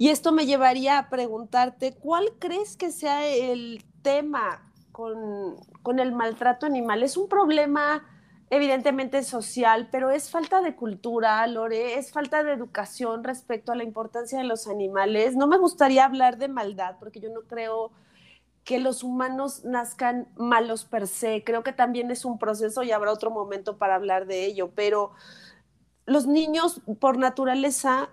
Y 0.00 0.08
esto 0.08 0.32
me 0.32 0.46
llevaría 0.46 0.96
a 0.96 1.10
preguntarte, 1.10 1.92
¿cuál 1.92 2.32
crees 2.38 2.78
que 2.78 2.90
sea 2.90 3.26
el 3.26 3.84
tema 4.00 4.72
con, 4.92 5.98
el 5.98 6.12
maltrato 6.12 6.64
animal? 6.64 7.02
¿Es 7.02 7.18
un 7.18 7.28
problema 7.28 8.08
evidentemente 8.48 9.22
social, 9.22 9.90
pero 9.92 10.08
es 10.10 10.30
falta 10.30 10.62
de 10.62 10.74
cultura, 10.74 11.46
Lore, 11.48 11.98
es 11.98 12.12
falta 12.12 12.42
de 12.42 12.54
educación 12.54 13.24
respecto 13.24 13.72
a 13.72 13.74
la 13.74 13.84
importancia 13.84 14.38
de 14.38 14.44
los 14.44 14.68
animales? 14.68 15.36
No 15.36 15.46
me 15.46 15.58
gustaría 15.58 16.06
hablar 16.06 16.38
de 16.38 16.48
maldad, 16.48 16.96
porque 16.98 17.20
yo 17.20 17.28
no 17.28 17.42
creo 17.42 17.92
que 18.64 18.78
los 18.78 19.02
humanos 19.02 19.66
nazcan 19.66 20.28
malos 20.34 20.86
per 20.86 21.08
se. 21.08 21.44
Creo 21.44 21.62
que 21.62 21.74
también 21.74 22.10
es 22.10 22.24
un 22.24 22.38
proceso 22.38 22.82
y 22.82 22.90
habrá 22.90 23.12
otro 23.12 23.30
momento 23.30 23.76
para 23.76 23.96
hablar 23.96 24.26
de 24.26 24.46
ello, 24.46 24.70
pero 24.74 25.12
los 26.06 26.26
niños 26.26 26.80
por 27.00 27.18
naturaleza 27.18 28.08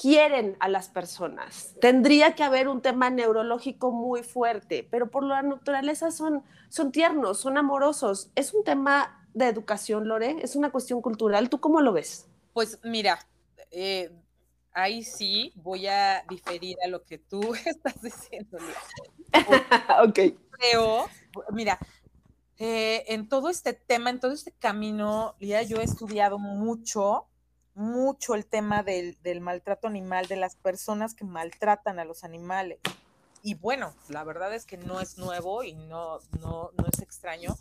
quieren 0.00 0.56
a 0.60 0.68
las 0.68 0.88
personas. 0.88 1.74
Tendría 1.80 2.34
que 2.34 2.42
haber 2.42 2.68
un 2.68 2.80
tema 2.80 3.10
neurológico 3.10 3.92
muy 3.92 4.22
fuerte, 4.22 4.86
pero 4.90 5.10
por 5.10 5.24
la 5.24 5.42
naturaleza 5.42 6.10
son, 6.10 6.42
son 6.70 6.90
tiernos, 6.90 7.38
son 7.40 7.58
amorosos. 7.58 8.30
Es 8.34 8.54
un 8.54 8.64
tema 8.64 9.26
de 9.34 9.46
educación, 9.48 10.08
Lore, 10.08 10.36
es 10.40 10.56
una 10.56 10.70
cuestión 10.70 11.02
cultural. 11.02 11.50
¿Tú 11.50 11.60
cómo 11.60 11.82
lo 11.82 11.92
ves? 11.92 12.28
Pues 12.54 12.78
mira, 12.82 13.18
eh, 13.70 14.10
ahí 14.72 15.02
sí 15.04 15.52
voy 15.56 15.86
a 15.86 16.24
diferir 16.28 16.78
a 16.82 16.88
lo 16.88 17.04
que 17.04 17.18
tú 17.18 17.54
estás 17.66 18.00
diciendo. 18.00 18.56
ok. 20.02 20.18
Creo, 20.50 21.08
mira, 21.52 21.78
eh, 22.58 23.04
en 23.08 23.28
todo 23.28 23.50
este 23.50 23.74
tema, 23.74 24.08
en 24.08 24.18
todo 24.18 24.32
este 24.32 24.52
camino, 24.52 25.34
ya 25.40 25.62
yo 25.62 25.76
he 25.76 25.84
estudiado 25.84 26.38
mucho 26.38 27.26
mucho 27.74 28.34
el 28.34 28.46
tema 28.46 28.82
del, 28.82 29.16
maltrato 29.40 29.88
animal, 29.88 30.26
de 30.26 30.36
las 30.36 30.56
personas 30.56 31.14
que 31.14 31.24
maltratan 31.24 31.98
a 31.98 32.04
los 32.04 32.24
animales. 32.24 32.78
Y 33.42 33.54
bueno, 33.54 33.94
la 34.08 34.24
verdad 34.24 34.54
es 34.54 34.66
que 34.66 34.76
no 34.76 35.00
es 35.00 35.16
nuevo 35.16 35.64
y 35.64 35.74
no, 35.74 36.18
no, 36.40 36.70
no 36.76 36.86
es 36.92 37.00
extraño 37.00 37.56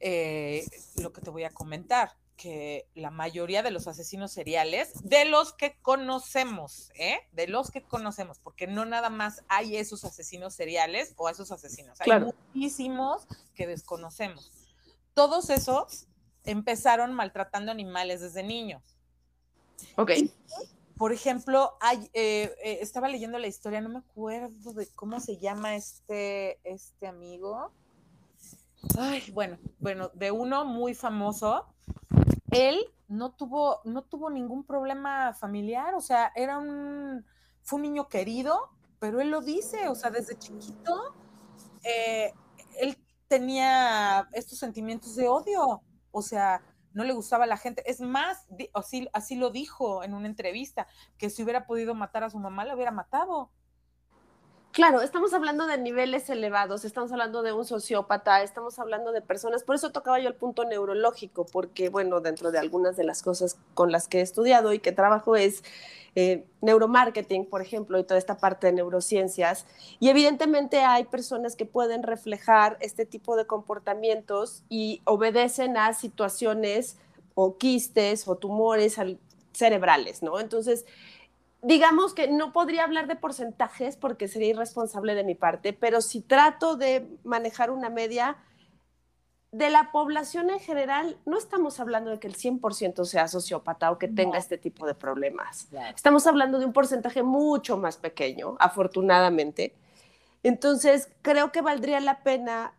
eh, 0.00 0.64
lo 0.96 1.12
que 1.12 1.20
te 1.20 1.30
voy 1.30 1.44
a 1.44 1.50
comentar, 1.50 2.12
que 2.36 2.86
la 2.94 3.10
mayoría 3.10 3.64
de 3.64 3.72
los 3.72 3.88
asesinos 3.88 4.30
seriales, 4.30 4.92
de 5.02 5.24
los 5.24 5.52
que 5.52 5.76
conocemos, 5.82 6.92
¿eh? 6.94 7.18
de 7.32 7.48
los 7.48 7.70
que 7.72 7.82
conocemos, 7.82 8.38
porque 8.38 8.68
no 8.68 8.84
nada 8.84 9.10
más 9.10 9.42
hay 9.48 9.76
esos 9.76 10.04
asesinos 10.04 10.54
seriales 10.54 11.14
o 11.16 11.28
esos 11.28 11.50
asesinos, 11.50 12.00
hay 12.00 12.20
muchísimos 12.20 13.26
que 13.54 13.66
desconocemos. 13.66 14.52
Todos 15.14 15.50
esos 15.50 16.06
empezaron 16.44 17.12
maltratando 17.12 17.72
animales 17.72 18.20
desde 18.20 18.44
niños. 18.44 18.97
Ok. 19.96 20.12
por 20.96 21.12
ejemplo, 21.12 21.76
hay, 21.80 22.10
eh, 22.12 22.54
eh, 22.64 22.78
estaba 22.80 23.08
leyendo 23.08 23.38
la 23.38 23.46
historia, 23.46 23.80
no 23.80 23.88
me 23.88 23.98
acuerdo 23.98 24.72
de 24.72 24.88
cómo 24.94 25.20
se 25.20 25.38
llama 25.38 25.76
este, 25.76 26.58
este 26.64 27.06
amigo. 27.06 27.72
Ay, 28.98 29.30
bueno, 29.32 29.58
bueno, 29.78 30.10
de 30.14 30.30
uno 30.30 30.64
muy 30.64 30.94
famoso. 30.94 31.66
Él 32.50 32.84
no 33.08 33.32
tuvo, 33.32 33.80
no 33.84 34.02
tuvo 34.02 34.30
ningún 34.30 34.64
problema 34.64 35.32
familiar, 35.34 35.94
o 35.94 36.00
sea, 36.00 36.32
era 36.34 36.58
un, 36.58 37.24
fue 37.62 37.76
un 37.76 37.82
niño 37.82 38.08
querido, 38.08 38.70
pero 38.98 39.20
él 39.20 39.30
lo 39.30 39.40
dice, 39.40 39.88
o 39.88 39.94
sea, 39.94 40.10
desde 40.10 40.38
chiquito, 40.38 41.14
eh, 41.84 42.32
él 42.80 42.98
tenía 43.28 44.28
estos 44.32 44.58
sentimientos 44.58 45.16
de 45.16 45.28
odio, 45.28 45.82
o 46.10 46.22
sea, 46.22 46.62
no 46.98 47.04
le 47.04 47.12
gustaba 47.12 47.44
a 47.44 47.46
la 47.46 47.56
gente. 47.56 47.88
Es 47.88 48.00
más, 48.00 48.48
así, 48.74 49.08
así 49.12 49.36
lo 49.36 49.50
dijo 49.50 50.02
en 50.02 50.14
una 50.14 50.26
entrevista, 50.26 50.88
que 51.16 51.30
si 51.30 51.44
hubiera 51.44 51.64
podido 51.64 51.94
matar 51.94 52.24
a 52.24 52.30
su 52.30 52.40
mamá, 52.40 52.64
la 52.64 52.74
hubiera 52.74 52.90
matado. 52.90 53.52
Claro, 54.72 55.00
estamos 55.00 55.32
hablando 55.32 55.66
de 55.66 55.76
niveles 55.78 56.30
elevados, 56.30 56.84
estamos 56.84 57.10
hablando 57.10 57.42
de 57.42 57.52
un 57.52 57.64
sociópata, 57.64 58.42
estamos 58.42 58.78
hablando 58.78 59.12
de 59.12 59.22
personas, 59.22 59.64
por 59.64 59.74
eso 59.74 59.90
tocaba 59.90 60.20
yo 60.20 60.28
el 60.28 60.34
punto 60.34 60.64
neurológico, 60.64 61.46
porque 61.46 61.88
bueno, 61.88 62.20
dentro 62.20 62.52
de 62.52 62.58
algunas 62.58 62.96
de 62.96 63.02
las 63.02 63.22
cosas 63.22 63.58
con 63.74 63.90
las 63.90 64.06
que 64.06 64.18
he 64.18 64.20
estudiado 64.20 64.72
y 64.72 64.78
que 64.78 64.92
trabajo 64.92 65.34
es 65.36 65.64
eh, 66.14 66.44
neuromarketing, 66.60 67.46
por 67.46 67.60
ejemplo, 67.60 67.98
y 67.98 68.04
toda 68.04 68.18
esta 68.18 68.36
parte 68.36 68.68
de 68.68 68.74
neurociencias, 68.74 69.66
y 69.98 70.10
evidentemente 70.10 70.80
hay 70.80 71.04
personas 71.06 71.56
que 71.56 71.64
pueden 71.64 72.04
reflejar 72.04 72.76
este 72.80 73.04
tipo 73.04 73.36
de 73.36 73.46
comportamientos 73.46 74.62
y 74.68 75.00
obedecen 75.04 75.76
a 75.76 75.92
situaciones 75.92 76.98
o 77.34 77.56
quistes 77.56 78.28
o 78.28 78.36
tumores 78.36 78.96
cerebrales, 79.52 80.22
¿no? 80.22 80.38
Entonces, 80.38 80.84
digamos 81.62 82.14
que 82.14 82.28
no 82.28 82.52
podría 82.52 82.84
hablar 82.84 83.06
de 83.06 83.16
porcentajes 83.16 83.96
porque 83.96 84.28
sería 84.28 84.48
irresponsable 84.48 85.14
de 85.14 85.24
mi 85.24 85.34
parte, 85.34 85.72
pero 85.72 86.00
si 86.00 86.20
trato 86.20 86.76
de 86.76 87.08
manejar 87.24 87.70
una 87.70 87.90
media 87.90 88.36
de 89.50 89.70
la 89.70 89.90
población 89.92 90.50
en 90.50 90.60
general, 90.60 91.16
no 91.24 91.38
estamos 91.38 91.80
hablando 91.80 92.10
de 92.10 92.18
que 92.18 92.26
el 92.26 92.36
100% 92.36 93.04
sea 93.04 93.28
sociópata 93.28 93.90
o 93.90 93.98
que 93.98 94.06
tenga 94.08 94.36
este 94.36 94.58
tipo 94.58 94.86
de 94.86 94.94
problemas. 94.94 95.68
Estamos 95.94 96.26
hablando 96.26 96.58
de 96.58 96.66
un 96.66 96.72
porcentaje 96.72 97.22
mucho 97.22 97.78
más 97.78 97.96
pequeño, 97.96 98.56
afortunadamente. 98.60 99.74
Entonces, 100.42 101.10
creo 101.22 101.50
que 101.50 101.62
valdría 101.62 101.98
la 102.00 102.22
pena 102.22 102.74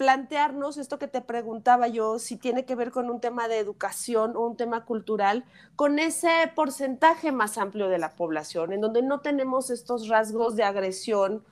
plantearnos 0.00 0.78
esto 0.78 0.98
que 0.98 1.08
te 1.08 1.20
preguntaba 1.20 1.86
yo, 1.86 2.18
si 2.18 2.38
tiene 2.38 2.64
que 2.64 2.74
ver 2.74 2.90
con 2.90 3.10
un 3.10 3.20
tema 3.20 3.48
de 3.48 3.58
educación 3.58 4.34
o 4.34 4.46
un 4.46 4.56
tema 4.56 4.86
cultural, 4.86 5.44
con 5.76 5.98
ese 5.98 6.30
porcentaje 6.54 7.32
más 7.32 7.58
amplio 7.58 7.90
de 7.90 7.98
la 7.98 8.16
población, 8.16 8.72
en 8.72 8.80
donde 8.80 9.02
no 9.02 9.20
tenemos 9.20 9.68
estos 9.68 10.08
rasgos 10.08 10.56
de 10.56 10.64
agresión 10.64 11.44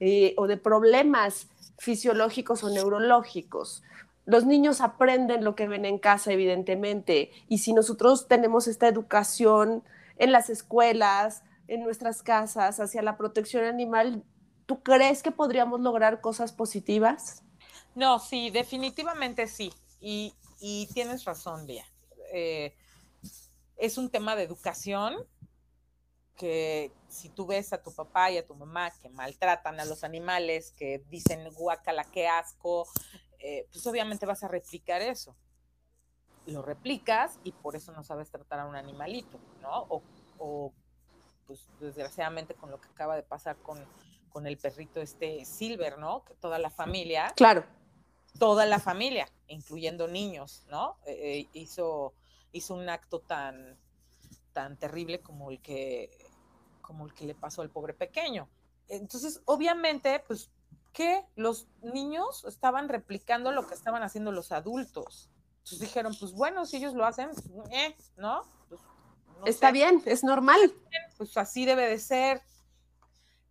eh, 0.00 0.34
o 0.36 0.46
de 0.46 0.58
problemas 0.58 1.48
fisiológicos 1.78 2.62
o 2.62 2.68
neurológicos. 2.68 3.82
Los 4.26 4.44
niños 4.44 4.82
aprenden 4.82 5.42
lo 5.42 5.54
que 5.54 5.66
ven 5.66 5.86
en 5.86 5.98
casa, 5.98 6.30
evidentemente, 6.30 7.30
y 7.48 7.56
si 7.56 7.72
nosotros 7.72 8.28
tenemos 8.28 8.68
esta 8.68 8.86
educación 8.86 9.82
en 10.18 10.30
las 10.30 10.50
escuelas, 10.50 11.42
en 11.68 11.82
nuestras 11.82 12.22
casas, 12.22 12.80
hacia 12.80 13.00
la 13.00 13.16
protección 13.16 13.64
animal, 13.64 14.24
¿tú 14.66 14.82
crees 14.82 15.22
que 15.22 15.30
podríamos 15.30 15.80
lograr 15.80 16.20
cosas 16.20 16.52
positivas? 16.52 17.43
No, 17.94 18.18
sí, 18.18 18.50
definitivamente 18.50 19.46
sí. 19.46 19.72
Y, 20.00 20.34
tienes 20.92 21.24
razón, 21.24 21.66
Lía. 21.66 21.86
Eh, 22.32 22.74
es 23.76 23.98
un 23.98 24.10
tema 24.10 24.36
de 24.36 24.42
educación 24.42 25.26
que 26.36 26.92
si 27.08 27.28
tú 27.28 27.46
ves 27.46 27.72
a 27.72 27.82
tu 27.82 27.92
papá 27.94 28.30
y 28.30 28.38
a 28.38 28.46
tu 28.46 28.54
mamá 28.54 28.90
que 28.90 29.08
maltratan 29.08 29.78
a 29.78 29.84
los 29.84 30.02
animales, 30.04 30.72
que 30.72 31.04
dicen 31.08 31.48
guacala, 31.54 32.04
qué 32.04 32.26
asco, 32.26 32.88
eh, 33.38 33.68
pues 33.72 33.86
obviamente 33.86 34.26
vas 34.26 34.42
a 34.42 34.48
replicar 34.48 35.00
eso. 35.00 35.36
Lo 36.46 36.60
replicas 36.60 37.38
y 37.44 37.52
por 37.52 37.76
eso 37.76 37.92
no 37.92 38.02
sabes 38.02 38.30
tratar 38.30 38.60
a 38.60 38.66
un 38.66 38.74
animalito, 38.74 39.38
¿no? 39.62 39.86
O, 39.88 40.02
o 40.38 40.72
pues 41.46 41.68
desgraciadamente 41.78 42.54
con 42.54 42.70
lo 42.70 42.80
que 42.80 42.88
acaba 42.88 43.16
de 43.16 43.22
pasar 43.22 43.56
con, 43.58 43.82
con 44.28 44.46
el 44.46 44.58
perrito 44.58 45.00
este 45.00 45.44
Silver, 45.44 45.98
¿no? 45.98 46.24
Que 46.24 46.34
toda 46.34 46.58
la 46.58 46.70
familia. 46.70 47.32
Claro 47.36 47.64
toda 48.38 48.66
la 48.66 48.78
familia, 48.78 49.28
incluyendo 49.48 50.08
niños, 50.08 50.64
¿no? 50.68 50.96
Eh, 51.06 51.40
eh, 51.40 51.48
hizo, 51.52 52.14
hizo 52.52 52.74
un 52.74 52.88
acto 52.88 53.20
tan, 53.20 53.78
tan 54.52 54.76
terrible 54.76 55.20
como 55.20 55.50
el 55.50 55.60
que 55.60 56.10
como 56.80 57.06
el 57.06 57.14
que 57.14 57.24
le 57.24 57.34
pasó 57.34 57.62
al 57.62 57.70
pobre 57.70 57.94
pequeño. 57.94 58.46
Entonces, 58.88 59.40
obviamente, 59.46 60.22
pues, 60.26 60.50
que 60.92 61.24
los 61.34 61.66
niños 61.82 62.44
estaban 62.44 62.90
replicando 62.90 63.52
lo 63.52 63.66
que 63.66 63.72
estaban 63.72 64.02
haciendo 64.02 64.32
los 64.32 64.52
adultos. 64.52 65.30
Entonces 65.58 65.80
dijeron, 65.80 66.14
pues 66.20 66.32
bueno, 66.32 66.66
si 66.66 66.76
ellos 66.76 66.92
lo 66.92 67.06
hacen, 67.06 67.30
eh, 67.70 67.96
¿no? 68.18 68.42
Pues, 68.68 68.82
Está 69.46 69.72
bien, 69.72 70.02
es 70.04 70.22
normal. 70.22 70.74
Pues 71.16 71.34
así 71.38 71.64
debe 71.64 71.88
de 71.88 71.98
ser. 71.98 72.42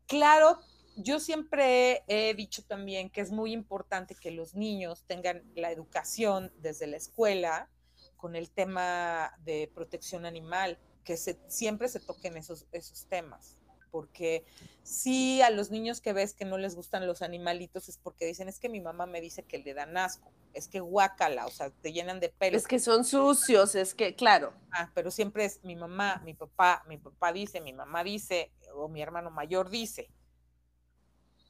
Claro 0.06 0.60
yo 0.96 1.20
siempre 1.20 2.04
he 2.08 2.34
dicho 2.34 2.64
también 2.64 3.10
que 3.10 3.22
es 3.22 3.32
muy 3.32 3.52
importante 3.52 4.16
que 4.16 4.32
los 4.32 4.56
niños 4.56 5.04
tengan 5.08 5.44
la 5.56 5.72
educación 5.72 6.52
desde 6.58 6.88
la 6.88 6.98
escuela 6.98 7.70
con 8.18 8.36
el 8.36 8.52
tema 8.52 9.34
de 9.44 9.70
protección 9.74 10.26
animal, 10.26 10.80
que 11.04 11.18
se, 11.18 11.38
siempre 11.48 11.90
se 11.90 12.00
toquen 12.00 12.38
esos, 12.38 12.68
esos 12.72 13.06
temas. 13.08 13.58
Porque 13.92 14.46
si 14.82 15.42
a 15.42 15.50
los 15.50 15.70
niños 15.70 16.02
que 16.02 16.14
ves 16.14 16.34
que 16.34 16.46
no 16.46 16.58
les 16.58 16.76
gustan 16.76 17.06
los 17.06 17.22
animalitos 17.22 17.90
es 17.90 17.98
porque 17.98 18.26
dicen, 18.26 18.48
es 18.48 18.60
que 18.60 18.70
mi 18.70 18.82
mamá 18.82 19.06
me 19.06 19.22
dice 19.22 19.44
que 19.44 19.60
le 19.60 19.74
dan 19.74 19.98
asco, 19.98 20.32
es 20.54 20.68
que 20.68 20.80
guácala, 20.80 21.46
o 21.46 21.52
sea, 21.52 21.70
te 21.70 21.92
llenan 21.92 22.20
de 22.20 22.30
pelo. 22.30 22.58
Es 22.58 22.66
que 22.66 22.80
son 22.80 23.04
sucios, 23.04 23.76
es 23.76 23.94
que, 23.94 24.16
claro. 24.16 24.54
Ah, 24.72 24.90
pero 24.96 25.12
siempre 25.12 25.46
es 25.46 25.64
mi 25.64 25.76
mamá, 25.76 26.22
mi 26.24 26.34
papá, 26.34 26.84
mi 26.88 26.98
papá 26.98 27.34
dice, 27.34 27.62
mi 27.62 27.74
mamá 27.74 28.04
dice, 28.04 28.52
o 28.74 28.88
mi 28.88 29.02
hermano 29.02 29.30
mayor 29.32 29.70
dice. 29.70 30.10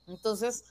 Entonces, 0.07 0.65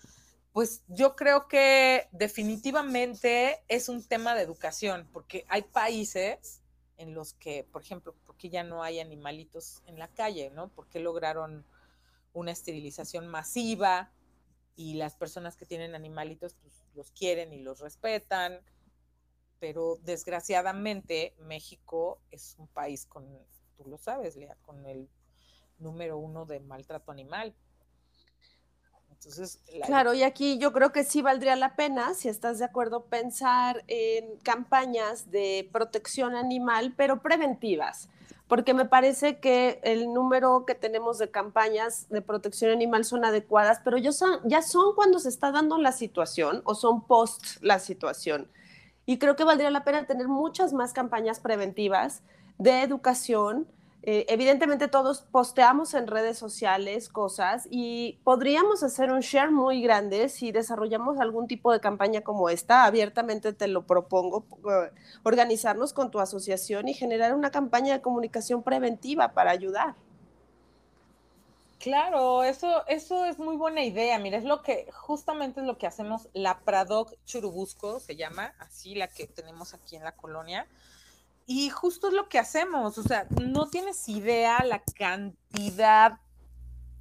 pues 0.52 0.82
yo 0.88 1.16
creo 1.16 1.48
que 1.48 2.08
definitivamente 2.12 3.62
es 3.68 3.88
un 3.88 4.06
tema 4.06 4.34
de 4.34 4.42
educación, 4.42 5.08
porque 5.12 5.44
hay 5.48 5.62
países 5.62 6.62
en 6.98 7.14
los 7.14 7.32
que, 7.34 7.64
por 7.64 7.82
ejemplo, 7.82 8.14
porque 8.26 8.50
ya 8.50 8.62
no 8.62 8.82
hay 8.82 9.00
animalitos 9.00 9.82
en 9.86 9.98
la 9.98 10.08
calle, 10.08 10.50
¿no? 10.50 10.68
Porque 10.68 11.00
lograron 11.00 11.64
una 12.32 12.52
esterilización 12.52 13.28
masiva 13.28 14.12
y 14.76 14.94
las 14.94 15.16
personas 15.16 15.56
que 15.56 15.66
tienen 15.66 15.94
animalitos 15.94 16.54
pues, 16.54 16.84
los 16.94 17.10
quieren 17.10 17.52
y 17.52 17.60
los 17.60 17.80
respetan, 17.80 18.60
pero 19.58 19.98
desgraciadamente 20.02 21.34
México 21.38 22.20
es 22.30 22.56
un 22.58 22.68
país 22.68 23.06
con, 23.06 23.26
tú 23.76 23.84
lo 23.86 23.98
sabes, 23.98 24.36
con 24.62 24.84
el 24.86 25.08
número 25.78 26.18
uno 26.18 26.46
de 26.46 26.60
maltrato 26.60 27.12
animal. 27.12 27.54
Claro, 29.86 30.14
y 30.14 30.22
aquí 30.22 30.58
yo 30.58 30.72
creo 30.72 30.92
que 30.92 31.04
sí 31.04 31.22
valdría 31.22 31.56
la 31.56 31.76
pena, 31.76 32.14
si 32.14 32.28
estás 32.28 32.58
de 32.58 32.64
acuerdo, 32.64 33.04
pensar 33.04 33.84
en 33.86 34.36
campañas 34.42 35.30
de 35.30 35.68
protección 35.72 36.34
animal, 36.34 36.94
pero 36.96 37.22
preventivas, 37.22 38.08
porque 38.48 38.74
me 38.74 38.84
parece 38.84 39.38
que 39.38 39.80
el 39.84 40.12
número 40.12 40.64
que 40.66 40.74
tenemos 40.74 41.18
de 41.18 41.30
campañas 41.30 42.08
de 42.08 42.20
protección 42.20 42.70
animal 42.70 43.04
son 43.04 43.24
adecuadas, 43.24 43.80
pero 43.84 43.96
ya 43.96 44.12
son, 44.12 44.40
ya 44.44 44.62
son 44.62 44.94
cuando 44.94 45.18
se 45.18 45.28
está 45.28 45.52
dando 45.52 45.78
la 45.78 45.92
situación 45.92 46.62
o 46.64 46.74
son 46.74 47.06
post 47.06 47.62
la 47.62 47.78
situación. 47.78 48.50
Y 49.06 49.18
creo 49.18 49.36
que 49.36 49.44
valdría 49.44 49.70
la 49.70 49.84
pena 49.84 50.06
tener 50.06 50.28
muchas 50.28 50.72
más 50.72 50.92
campañas 50.92 51.40
preventivas 51.40 52.22
de 52.58 52.82
educación, 52.82 53.66
eh, 54.04 54.26
evidentemente 54.28 54.88
todos 54.88 55.20
posteamos 55.20 55.94
en 55.94 56.08
redes 56.08 56.36
sociales 56.36 57.08
cosas 57.08 57.68
y 57.70 58.18
podríamos 58.24 58.82
hacer 58.82 59.12
un 59.12 59.20
share 59.20 59.52
muy 59.52 59.80
grande 59.80 60.28
si 60.28 60.50
desarrollamos 60.50 61.20
algún 61.20 61.46
tipo 61.46 61.72
de 61.72 61.78
campaña 61.78 62.22
como 62.22 62.48
esta. 62.48 62.84
Abiertamente 62.84 63.52
te 63.52 63.68
lo 63.68 63.86
propongo, 63.86 64.44
eh, 64.68 64.90
organizarnos 65.22 65.92
con 65.92 66.10
tu 66.10 66.18
asociación 66.18 66.88
y 66.88 66.94
generar 66.94 67.32
una 67.32 67.52
campaña 67.52 67.94
de 67.94 68.02
comunicación 68.02 68.64
preventiva 68.64 69.34
para 69.34 69.52
ayudar. 69.52 69.94
Claro, 71.78 72.42
eso, 72.42 72.84
eso 72.88 73.24
es 73.24 73.38
muy 73.38 73.56
buena 73.56 73.84
idea. 73.84 74.18
Mira, 74.18 74.36
es 74.36 74.44
lo 74.44 74.62
que 74.62 74.88
justamente 74.92 75.60
es 75.60 75.66
lo 75.66 75.78
que 75.78 75.86
hacemos 75.86 76.28
la 76.32 76.58
Pradoc 76.60 77.14
Churubusco, 77.24 78.00
se 78.00 78.16
llama, 78.16 78.52
así 78.58 78.96
la 78.96 79.06
que 79.06 79.28
tenemos 79.28 79.74
aquí 79.74 79.94
en 79.94 80.02
la 80.02 80.12
colonia 80.12 80.66
y 81.46 81.70
justo 81.70 82.08
es 82.08 82.14
lo 82.14 82.28
que 82.28 82.38
hacemos, 82.38 82.98
o 82.98 83.02
sea, 83.02 83.26
no 83.40 83.68
tienes 83.68 84.08
idea 84.08 84.64
la 84.64 84.82
cantidad 84.82 86.20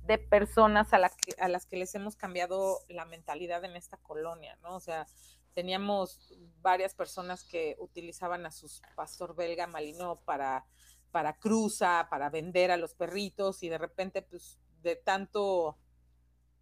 de 0.06 0.18
personas 0.18 0.94
a, 0.94 1.00
a 1.40 1.48
las 1.48 1.66
que 1.66 1.78
les 1.78 1.94
hemos 1.96 2.16
cambiado 2.16 2.80
la 2.90 3.06
mentalidad 3.06 3.64
en 3.66 3.76
esta 3.76 3.98
colonia, 3.98 4.58
¿no? 4.62 4.76
O 4.76 4.80
sea, 4.80 5.08
teníamos 5.54 6.34
varias 6.62 6.96
personas 6.96 7.44
que 7.44 7.76
utilizaban 7.80 8.46
a 8.46 8.52
su 8.52 8.70
pastor 8.96 9.36
belga 9.36 9.68
Malino 9.68 10.22
para 10.26 10.66
para 11.12 11.38
cruza, 11.38 12.08
para 12.10 12.30
vender 12.30 12.72
a 12.72 12.78
los 12.78 12.94
perritos 12.94 13.64
y 13.64 13.70
de 13.70 13.78
repente, 13.78 14.22
pues 14.22 14.58
de 14.82 14.96
tanto 14.96 15.78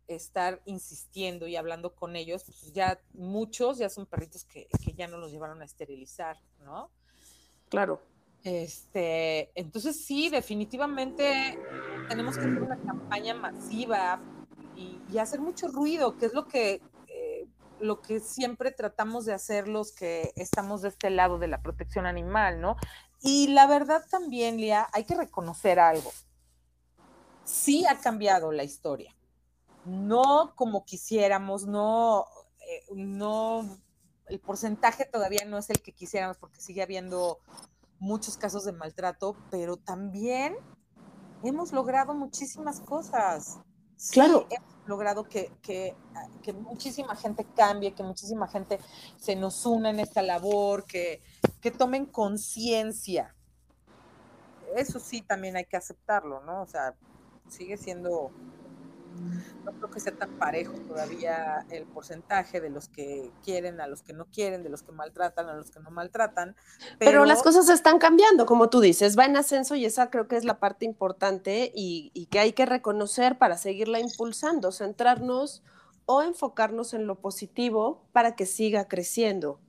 estar 0.08 0.62
insistiendo 0.65 1.48
y 1.48 1.56
hablando 1.56 1.94
con 1.94 2.15
ellos, 2.15 2.44
pues 2.44 2.74
ya 2.74 3.00
muchos 3.13 3.78
ya 3.78 3.89
son 3.89 4.08
perritos 4.08 4.44
que, 4.44 4.68
que 4.84 4.94
ya 4.94 5.08
no 5.08 5.18
los 5.18 5.32
llevaron 5.32 5.62
a 5.62 5.65
esterilizar, 5.65 6.38
¿no? 6.60 6.92
Claro. 7.70 8.02
Este, 8.44 9.52
entonces 9.60 10.06
sí, 10.06 10.30
definitivamente 10.30 11.60
tenemos 12.08 12.38
que 12.38 12.46
hacer 12.46 12.62
una 12.62 12.78
campaña 12.78 13.34
masiva 13.34 14.22
y, 14.76 15.18
hacer 15.18 15.42
mucho 15.42 15.68
ruido, 15.68 16.18
que 16.18 16.28
es 16.28 16.34
lo 16.34 16.48
que, 16.48 16.82
eh, 17.08 17.48
lo 17.82 18.02
que 18.02 18.22
siempre 18.22 18.72
tratamos 18.72 19.26
de 19.26 19.34
hacer 19.34 19.68
los 19.68 19.92
que 19.92 20.32
estamos 20.36 20.82
de 20.82 20.90
este 20.90 21.10
lado 21.10 21.38
de 21.38 21.48
la 21.48 21.62
protección 21.62 22.06
animal, 22.06 22.62
¿no? 22.62 22.78
Y 23.22 23.48
la 23.48 23.68
verdad 23.68 24.06
también, 24.10 24.58
Lía, 24.58 24.88
hay 24.94 25.04
que 25.04 25.16
reconocer 25.16 25.80
algo. 25.80 26.12
Sí 27.44 27.86
ha 27.86 28.00
cambiado 28.00 28.54
la 28.54 28.64
historia. 28.64 29.14
No 29.84 30.54
como 30.56 30.86
quisiéramos, 30.86 31.66
no, 31.66 32.26
eh, 32.60 32.86
no, 32.94 33.78
el 34.30 34.39
porcentaje 34.39 35.06
todavía 35.06 35.46
no 35.46 35.58
es 35.58 35.70
el 35.70 35.82
que 35.82 35.92
quisiéramos 35.92 36.38
porque 36.38 36.62
sigue 36.62 36.82
habiendo 36.82 37.39
muchos 38.00 38.38
casos 38.38 38.63
de 38.63 38.72
maltrato, 38.72 39.36
pero 39.52 39.78
también 39.78 40.56
hemos 41.44 41.72
logrado 41.74 42.13
muchísimas 42.13 42.80
cosas. 42.80 43.60
Claro. 44.12 44.48
hemos 44.50 44.88
logrado 44.88 45.26
que, 45.26 45.52
que, 45.62 45.94
que, 46.42 46.54
muchísima 46.54 47.18
gente 47.18 47.46
cambie, 47.54 47.94
que 47.94 48.02
muchísima 48.02 48.48
gente 48.48 48.80
se 49.18 49.36
nos 49.36 49.65
una 49.65 49.89
en 49.89 50.00
esta 50.00 50.22
labor, 50.22 50.86
que, 50.86 51.22
que 51.60 51.70
tomen 51.70 52.06
conciencia. 52.06 53.36
Eso 54.78 55.00
sí, 55.00 55.22
también 55.22 55.58
hay 55.58 55.65
que 55.65 55.76
aceptarlo, 55.76 56.42
¿no? 56.46 56.62
O 56.62 56.65
sea, 56.65 56.96
sigue 57.50 57.76
siendo 57.76 58.32
no 59.64 59.72
creo 59.74 59.90
que 59.90 60.00
sea 60.00 60.16
tan 60.16 60.38
parejo 60.38 60.74
todavía 60.88 61.66
el 61.70 61.86
porcentaje 61.86 62.62
de 62.62 62.70
los 62.70 62.88
que 62.90 63.32
quieren 63.44 63.82
a 63.82 63.88
los 63.88 64.02
que 64.02 64.14
no 64.14 64.26
quieren, 64.26 64.64
de 64.64 64.70
los 64.70 64.84
que 64.84 64.92
maltratan 64.92 65.48
a 65.48 65.54
los 65.54 65.72
que 65.72 65.80
no 65.80 65.92
maltratan. 65.92 66.56
Pero, 66.98 67.12
pero 67.12 67.26
las 67.26 67.44
cosas 67.44 67.70
están 67.70 68.00
cambiando, 68.00 68.46
como 68.46 68.70
tú 68.70 68.80
dices, 68.80 69.18
va 69.18 69.26
en 69.26 69.38
ascenso 69.38 69.76
y 69.76 69.86
esa 69.86 70.10
creo 70.10 70.28
que 70.28 70.38
es 70.38 70.46
la 70.46 70.60
parte 70.60 70.86
importante 70.86 71.72
y, 71.76 72.12
y 72.14 72.28
que 72.28 72.40
hay 72.40 72.54
que 72.54 72.66
reconocer 72.66 73.38
para 73.38 73.58
seguirla 73.58 74.00
impulsando, 74.00 74.72
centrarnos 74.72 75.64
o 76.06 76.24
enfocarnos 76.24 76.94
en 76.94 77.06
lo 77.06 77.20
positivo 77.22 78.08
para 78.12 78.36
que 78.36 78.46
siga 78.46 78.88
creciendo. 78.88 79.62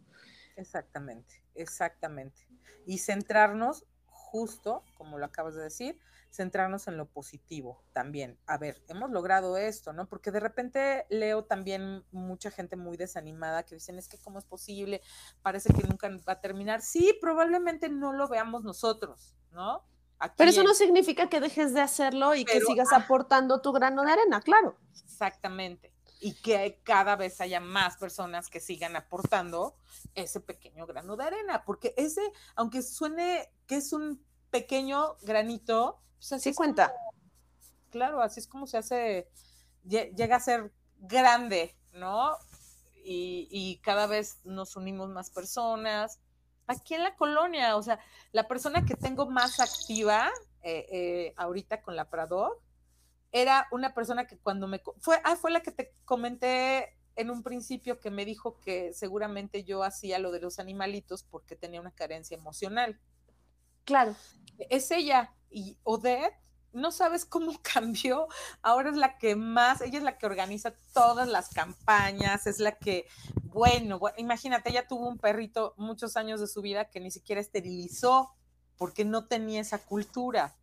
Exactamente, 0.57 1.43
exactamente. 1.55 2.49
Y 2.87 2.99
centrarnos 2.99 3.85
justo, 4.07 4.85
como 4.97 5.19
lo 5.19 5.27
acabas 5.27 5.55
de 5.55 5.63
decir, 5.63 5.99
centrarnos 6.31 6.87
en 6.87 6.97
lo 6.97 7.07
positivo 7.07 7.83
también. 7.93 8.39
A 8.47 8.57
ver, 8.57 8.83
hemos 8.89 9.11
logrado 9.11 9.57
esto, 9.57 9.93
¿no? 9.93 10.09
Porque 10.09 10.31
de 10.31 10.41
repente 10.41 11.07
leo 11.11 11.45
también 11.45 12.05
mucha 12.13 12.51
gente 12.51 12.77
muy 12.77 12.97
desanimada 12.97 13.65
que 13.65 13.75
dicen, 13.75 13.99
es 13.99 14.09
que 14.09 14.19
cómo 14.19 14.39
es 14.39 14.45
posible, 14.45 15.03
parece 15.43 15.73
que 15.73 15.83
nunca 15.87 16.09
va 16.29 16.35
a 16.35 16.41
terminar. 16.41 16.83
Sí, 16.83 17.17
probablemente 17.21 17.89
no 17.89 18.13
lo 18.13 18.29
veamos 18.29 18.63
nosotros, 18.63 19.35
¿no? 19.51 19.85
Aquí 20.19 20.35
Pero 20.37 20.51
eso 20.51 20.63
no 20.63 20.75
significa 20.75 21.29
que 21.29 21.41
dejes 21.41 21.73
de 21.73 21.81
hacerlo 21.81 22.35
y 22.35 22.45
Pero, 22.45 22.61
que 22.61 22.67
sigas 22.67 22.93
aportando 22.93 23.61
tu 23.61 23.73
grano 23.73 24.05
de 24.05 24.13
arena, 24.13 24.41
claro. 24.43 24.77
Exactamente. 25.05 25.93
Y 26.21 26.35
que 26.35 26.81
cada 26.85 27.17
vez 27.17 27.41
haya 27.41 27.59
más 27.59 27.97
personas 27.97 28.51
que 28.51 28.61
sigan 28.61 28.95
aportando 28.97 29.75
ese 30.15 30.41
pequeño 30.41 30.87
grano 30.87 31.17
de 31.17 31.25
arena, 31.25 31.65
porque 31.65 31.95
ese, 31.97 32.21
aunque 32.55 32.83
suene 32.83 33.51
que 33.67 33.77
es 33.77 33.95
un 33.95 34.23
pequeño 34.51 35.17
granito, 35.23 36.03
pues 36.21 36.33
así 36.33 36.55
cuenta. 36.55 36.93
Como, 36.93 37.15
claro, 37.91 38.21
así 38.21 38.41
es 38.41 38.47
como 38.47 38.67
se 38.67 38.77
hace, 38.77 39.29
llega 39.83 40.37
a 40.37 40.41
ser 40.41 40.73
grande, 40.99 41.75
¿no? 41.93 42.37
Y, 43.03 43.49
y, 43.51 43.79
cada 43.79 44.07
vez 44.07 44.39
nos 44.45 44.77
unimos 44.77 45.09
más 45.09 45.31
personas. 45.31 46.21
Aquí 46.67 46.95
en 46.95 47.03
la 47.03 47.17
colonia, 47.17 47.77
o 47.77 47.83
sea, 47.83 47.99
la 48.33 48.47
persona 48.47 48.85
que 48.85 48.95
tengo 48.95 49.29
más 49.31 49.59
activa 49.59 50.31
eh, 50.63 50.87
eh, 50.91 51.35
ahorita 51.37 51.81
con 51.81 51.97
la 51.97 52.11
Prado 52.11 52.61
era 53.33 53.67
una 53.71 53.95
persona 53.95 54.27
que 54.27 54.37
cuando 54.37 54.69
me 54.69 54.83
fue, 54.99 55.19
ah, 55.25 55.37
fue 55.37 55.51
la 55.51 55.63
que 55.63 55.73
te 55.73 55.95
comenté 56.05 56.99
en 57.17 57.31
un 57.31 57.43
principio 57.43 57.99
que 57.99 58.11
me 58.11 58.27
dijo 58.27 58.61
que 58.61 58.93
seguramente 58.93 59.65
yo 59.65 59.83
hacía 59.83 60.19
lo 60.19 60.31
de 60.31 60.41
los 60.41 60.59
animalitos 60.59 61.23
porque 61.23 61.57
tenía 61.57 61.81
una 61.81 61.93
carencia 61.93 62.37
emocional. 62.37 63.01
Claro. 63.85 64.15
Es 64.69 64.91
ella 64.91 65.35
y 65.51 65.77
Odette, 65.83 66.35
no 66.73 66.93
sabes 66.93 67.25
cómo 67.25 67.53
cambió, 67.63 68.29
ahora 68.63 68.91
es 68.91 68.97
la 68.97 69.19
que 69.19 69.37
más, 69.37 69.81
ella 69.81 69.99
es 69.99 70.05
la 70.05 70.19
que 70.19 70.27
organiza 70.27 70.75
todas 70.93 71.29
las 71.29 71.51
campañas, 71.51 72.47
es 72.47 72.59
la 72.59 72.73
que, 72.73 73.07
bueno, 73.45 74.01
imagínate, 74.17 74.71
ella 74.71 74.87
tuvo 74.87 75.09
un 75.09 75.19
perrito 75.19 75.75
muchos 75.77 76.17
años 76.17 76.41
de 76.41 76.47
su 76.47 76.63
vida 76.63 76.91
que 76.91 77.01
ni 77.01 77.11
siquiera 77.11 77.41
esterilizó 77.41 78.31
porque 78.77 79.05
no 79.05 79.27
tenía 79.27 79.61
esa 79.61 79.79
cultura. 79.79 80.57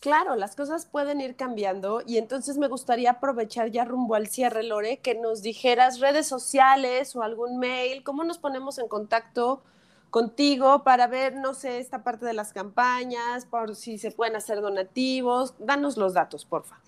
Claro, 0.00 0.34
las 0.34 0.56
cosas 0.56 0.86
pueden 0.86 1.20
ir 1.20 1.36
cambiando 1.36 2.02
y 2.06 2.16
entonces 2.16 2.56
me 2.56 2.68
gustaría 2.68 3.10
aprovechar 3.10 3.70
ya 3.70 3.84
rumbo 3.84 4.14
al 4.14 4.28
cierre, 4.28 4.62
Lore, 4.62 5.00
que 5.00 5.14
nos 5.14 5.42
dijeras 5.42 6.00
redes 6.00 6.26
sociales 6.26 7.14
o 7.14 7.22
algún 7.22 7.58
mail, 7.58 8.02
cómo 8.02 8.24
nos 8.24 8.38
ponemos 8.38 8.78
en 8.78 8.88
contacto 8.88 9.62
contigo 10.10 10.84
para 10.84 11.06
ver, 11.06 11.36
no 11.36 11.54
sé, 11.54 11.78
esta 11.78 12.02
parte 12.02 12.26
de 12.26 12.34
las 12.34 12.52
campañas, 12.52 13.46
por 13.46 13.76
si 13.76 13.98
se 13.98 14.10
pueden 14.10 14.36
hacer 14.36 14.60
donativos. 14.60 15.54
Danos 15.58 15.96
los 15.96 16.14
datos, 16.14 16.44
porfa. 16.44 16.80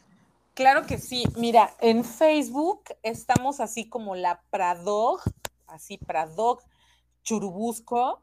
Claro 0.54 0.86
que 0.86 0.98
sí. 0.98 1.24
Mira, 1.36 1.74
en 1.80 2.04
Facebook 2.04 2.84
estamos 3.02 3.60
así 3.60 3.88
como 3.88 4.16
la 4.16 4.42
Pradog, 4.50 5.20
así 5.66 5.96
Pradog 5.98 6.60
Churubusco. 7.22 8.22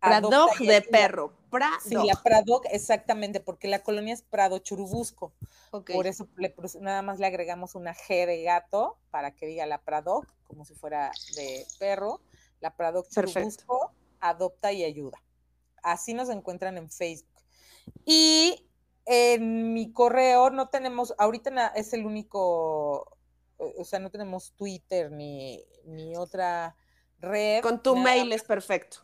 Pradog 0.00 0.58
de 0.58 0.82
perro. 0.82 1.32
Pradog. 1.50 1.80
Sí, 1.80 1.94
la 1.94 2.14
Pradog, 2.22 2.62
exactamente, 2.70 3.40
porque 3.40 3.68
la 3.68 3.82
colonia 3.82 4.14
es 4.14 4.22
Prado 4.22 4.58
Churubusco. 4.58 5.32
Okay. 5.72 5.94
Por 5.94 6.06
eso 6.06 6.28
le, 6.36 6.54
nada 6.80 7.02
más 7.02 7.18
le 7.18 7.26
agregamos 7.26 7.74
una 7.74 7.94
G 7.94 8.26
de 8.26 8.42
gato 8.42 8.98
para 9.10 9.34
que 9.34 9.46
diga 9.46 9.66
la 9.66 9.80
Pradog, 9.82 10.26
como 10.44 10.64
si 10.64 10.74
fuera 10.74 11.10
de 11.36 11.66
perro. 11.78 12.20
La 12.60 12.74
Pradog 12.76 13.08
Churubusco. 13.08 13.34
Perfecto 13.34 13.99
adopta 14.20 14.72
y 14.72 14.84
ayuda. 14.84 15.22
Así 15.82 16.14
nos 16.14 16.30
encuentran 16.30 16.78
en 16.78 16.90
Facebook. 16.90 17.28
Y 18.04 18.68
en 19.06 19.72
mi 19.72 19.92
correo 19.92 20.50
no 20.50 20.68
tenemos, 20.68 21.14
ahorita 21.18 21.72
es 21.74 21.92
el 21.92 22.06
único, 22.06 23.18
o 23.56 23.84
sea, 23.84 23.98
no 23.98 24.10
tenemos 24.10 24.52
Twitter 24.52 25.10
ni, 25.10 25.64
ni 25.84 26.14
otra 26.16 26.76
red. 27.18 27.62
Con 27.62 27.82
tu 27.82 27.94
nada. 27.94 28.04
mail 28.04 28.32
es 28.32 28.44
perfecto. 28.44 28.98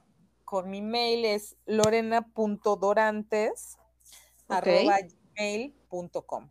Con 0.44 0.70
mi 0.70 0.83
mail 0.83 1.24
es 1.24 1.57
lorena.dorantes 1.66 3.79
okay. 4.48 4.88
gmail.com. 5.37 6.48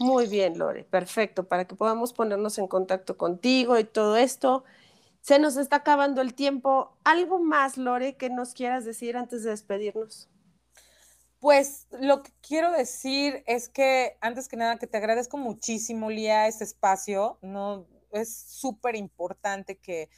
Muy 0.00 0.28
bien, 0.28 0.58
Lore, 0.58 0.84
perfecto, 0.84 1.48
para 1.48 1.66
que 1.66 1.74
podamos 1.74 2.12
ponernos 2.12 2.56
en 2.58 2.68
contacto 2.68 3.16
contigo 3.16 3.78
y 3.78 3.84
todo 3.84 4.16
esto. 4.16 4.64
Se 5.28 5.38
nos 5.38 5.58
está 5.58 5.76
acabando 5.76 6.22
el 6.22 6.32
tiempo. 6.32 6.96
¿Algo 7.04 7.38
más, 7.38 7.76
Lore, 7.76 8.16
que 8.16 8.30
nos 8.30 8.54
quieras 8.54 8.86
decir 8.86 9.14
antes 9.14 9.42
de 9.42 9.50
despedirnos? 9.50 10.30
Pues 11.38 11.86
lo 11.90 12.22
que 12.22 12.32
quiero 12.40 12.72
decir 12.72 13.44
es 13.46 13.68
que 13.68 14.16
antes 14.22 14.48
que 14.48 14.56
nada 14.56 14.78
que 14.78 14.86
te 14.86 14.96
agradezco 14.96 15.36
muchísimo, 15.36 16.08
Lía, 16.08 16.46
este 16.46 16.64
espacio. 16.64 17.38
No 17.42 17.86
es 18.10 18.34
súper 18.34 18.96
importante 18.96 19.76
que, 19.76 20.08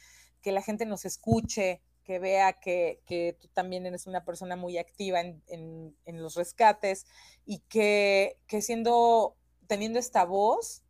que, 0.41 0.53
la 0.53 0.61
gente 0.61 0.85
nos 0.85 1.03
escuche, 1.03 1.81
que 2.05 2.17
vea 2.19 2.53
que, 2.53 3.01
que, 3.05 3.35
tú 3.37 3.49
también 3.49 3.85
eres 3.85 4.07
una 4.07 4.23
persona 4.23 4.55
muy 4.55 4.77
activa 4.77 5.19
en, 5.19 5.43
en, 5.47 5.93
en 6.05 6.23
los 6.23 6.35
rescates 6.35 7.05
y 7.45 7.59
que, 7.67 8.39
que 8.47 8.61
siendo, 8.61 9.35
teniendo 9.67 9.99
esta 9.99 10.23
voz, 10.23 10.85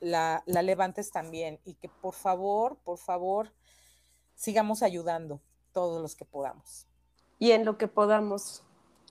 la, 0.00 0.42
la 0.46 0.62
levantes 0.62 1.10
también 1.10 1.60
y 1.64 1.74
que 1.74 1.88
por 1.88 2.14
favor, 2.14 2.76
por 2.84 2.98
favor, 2.98 3.52
sigamos 4.34 4.82
ayudando 4.82 5.40
todos 5.72 6.00
los 6.02 6.16
que 6.16 6.24
podamos. 6.24 6.86
Y 7.38 7.52
en 7.52 7.64
lo 7.64 7.78
que 7.78 7.88
podamos. 7.88 8.62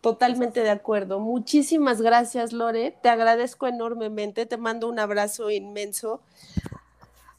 Totalmente 0.01 0.61
de 0.61 0.69
acuerdo. 0.69 1.19
Muchísimas 1.19 2.01
gracias, 2.01 2.53
Lore. 2.53 2.97
Te 3.01 3.09
agradezco 3.09 3.67
enormemente. 3.67 4.45
Te 4.45 4.57
mando 4.57 4.87
un 4.87 4.97
abrazo 4.97 5.49
inmenso. 5.49 6.21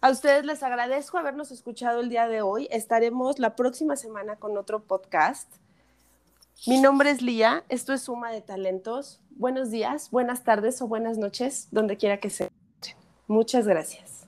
A 0.03 0.11
ustedes 0.11 0.44
les 0.44 0.62
agradezco 0.62 1.18
habernos 1.18 1.51
escuchado 1.51 2.01
el 2.01 2.11
día 2.11 2.28
de 2.28 2.42
hoy. 2.42 2.68
Estaremos 2.70 3.38
la 3.38 3.57
próxima 3.57 3.96
semana 3.96 4.36
con 4.36 4.59
otro 4.59 4.82
podcast. 4.82 5.51
Mi 6.66 6.80
nombre 6.80 7.11
es 7.11 7.22
Lía. 7.22 7.64
Esto 7.70 7.94
es 7.94 8.03
Suma 8.03 8.30
de 8.30 8.42
Talentos. 8.42 9.20
Buenos 9.30 9.70
días, 9.70 10.11
buenas 10.11 10.44
tardes 10.44 10.82
o 10.82 10.86
buenas 10.86 11.16
noches, 11.16 11.68
donde 11.70 11.96
quiera 11.96 12.20
que 12.20 12.28
sea. 12.28 12.51
Muchas 13.31 13.64
gracias. 13.64 14.26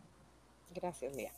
Gracias, 0.73 1.17
Lía. 1.17 1.33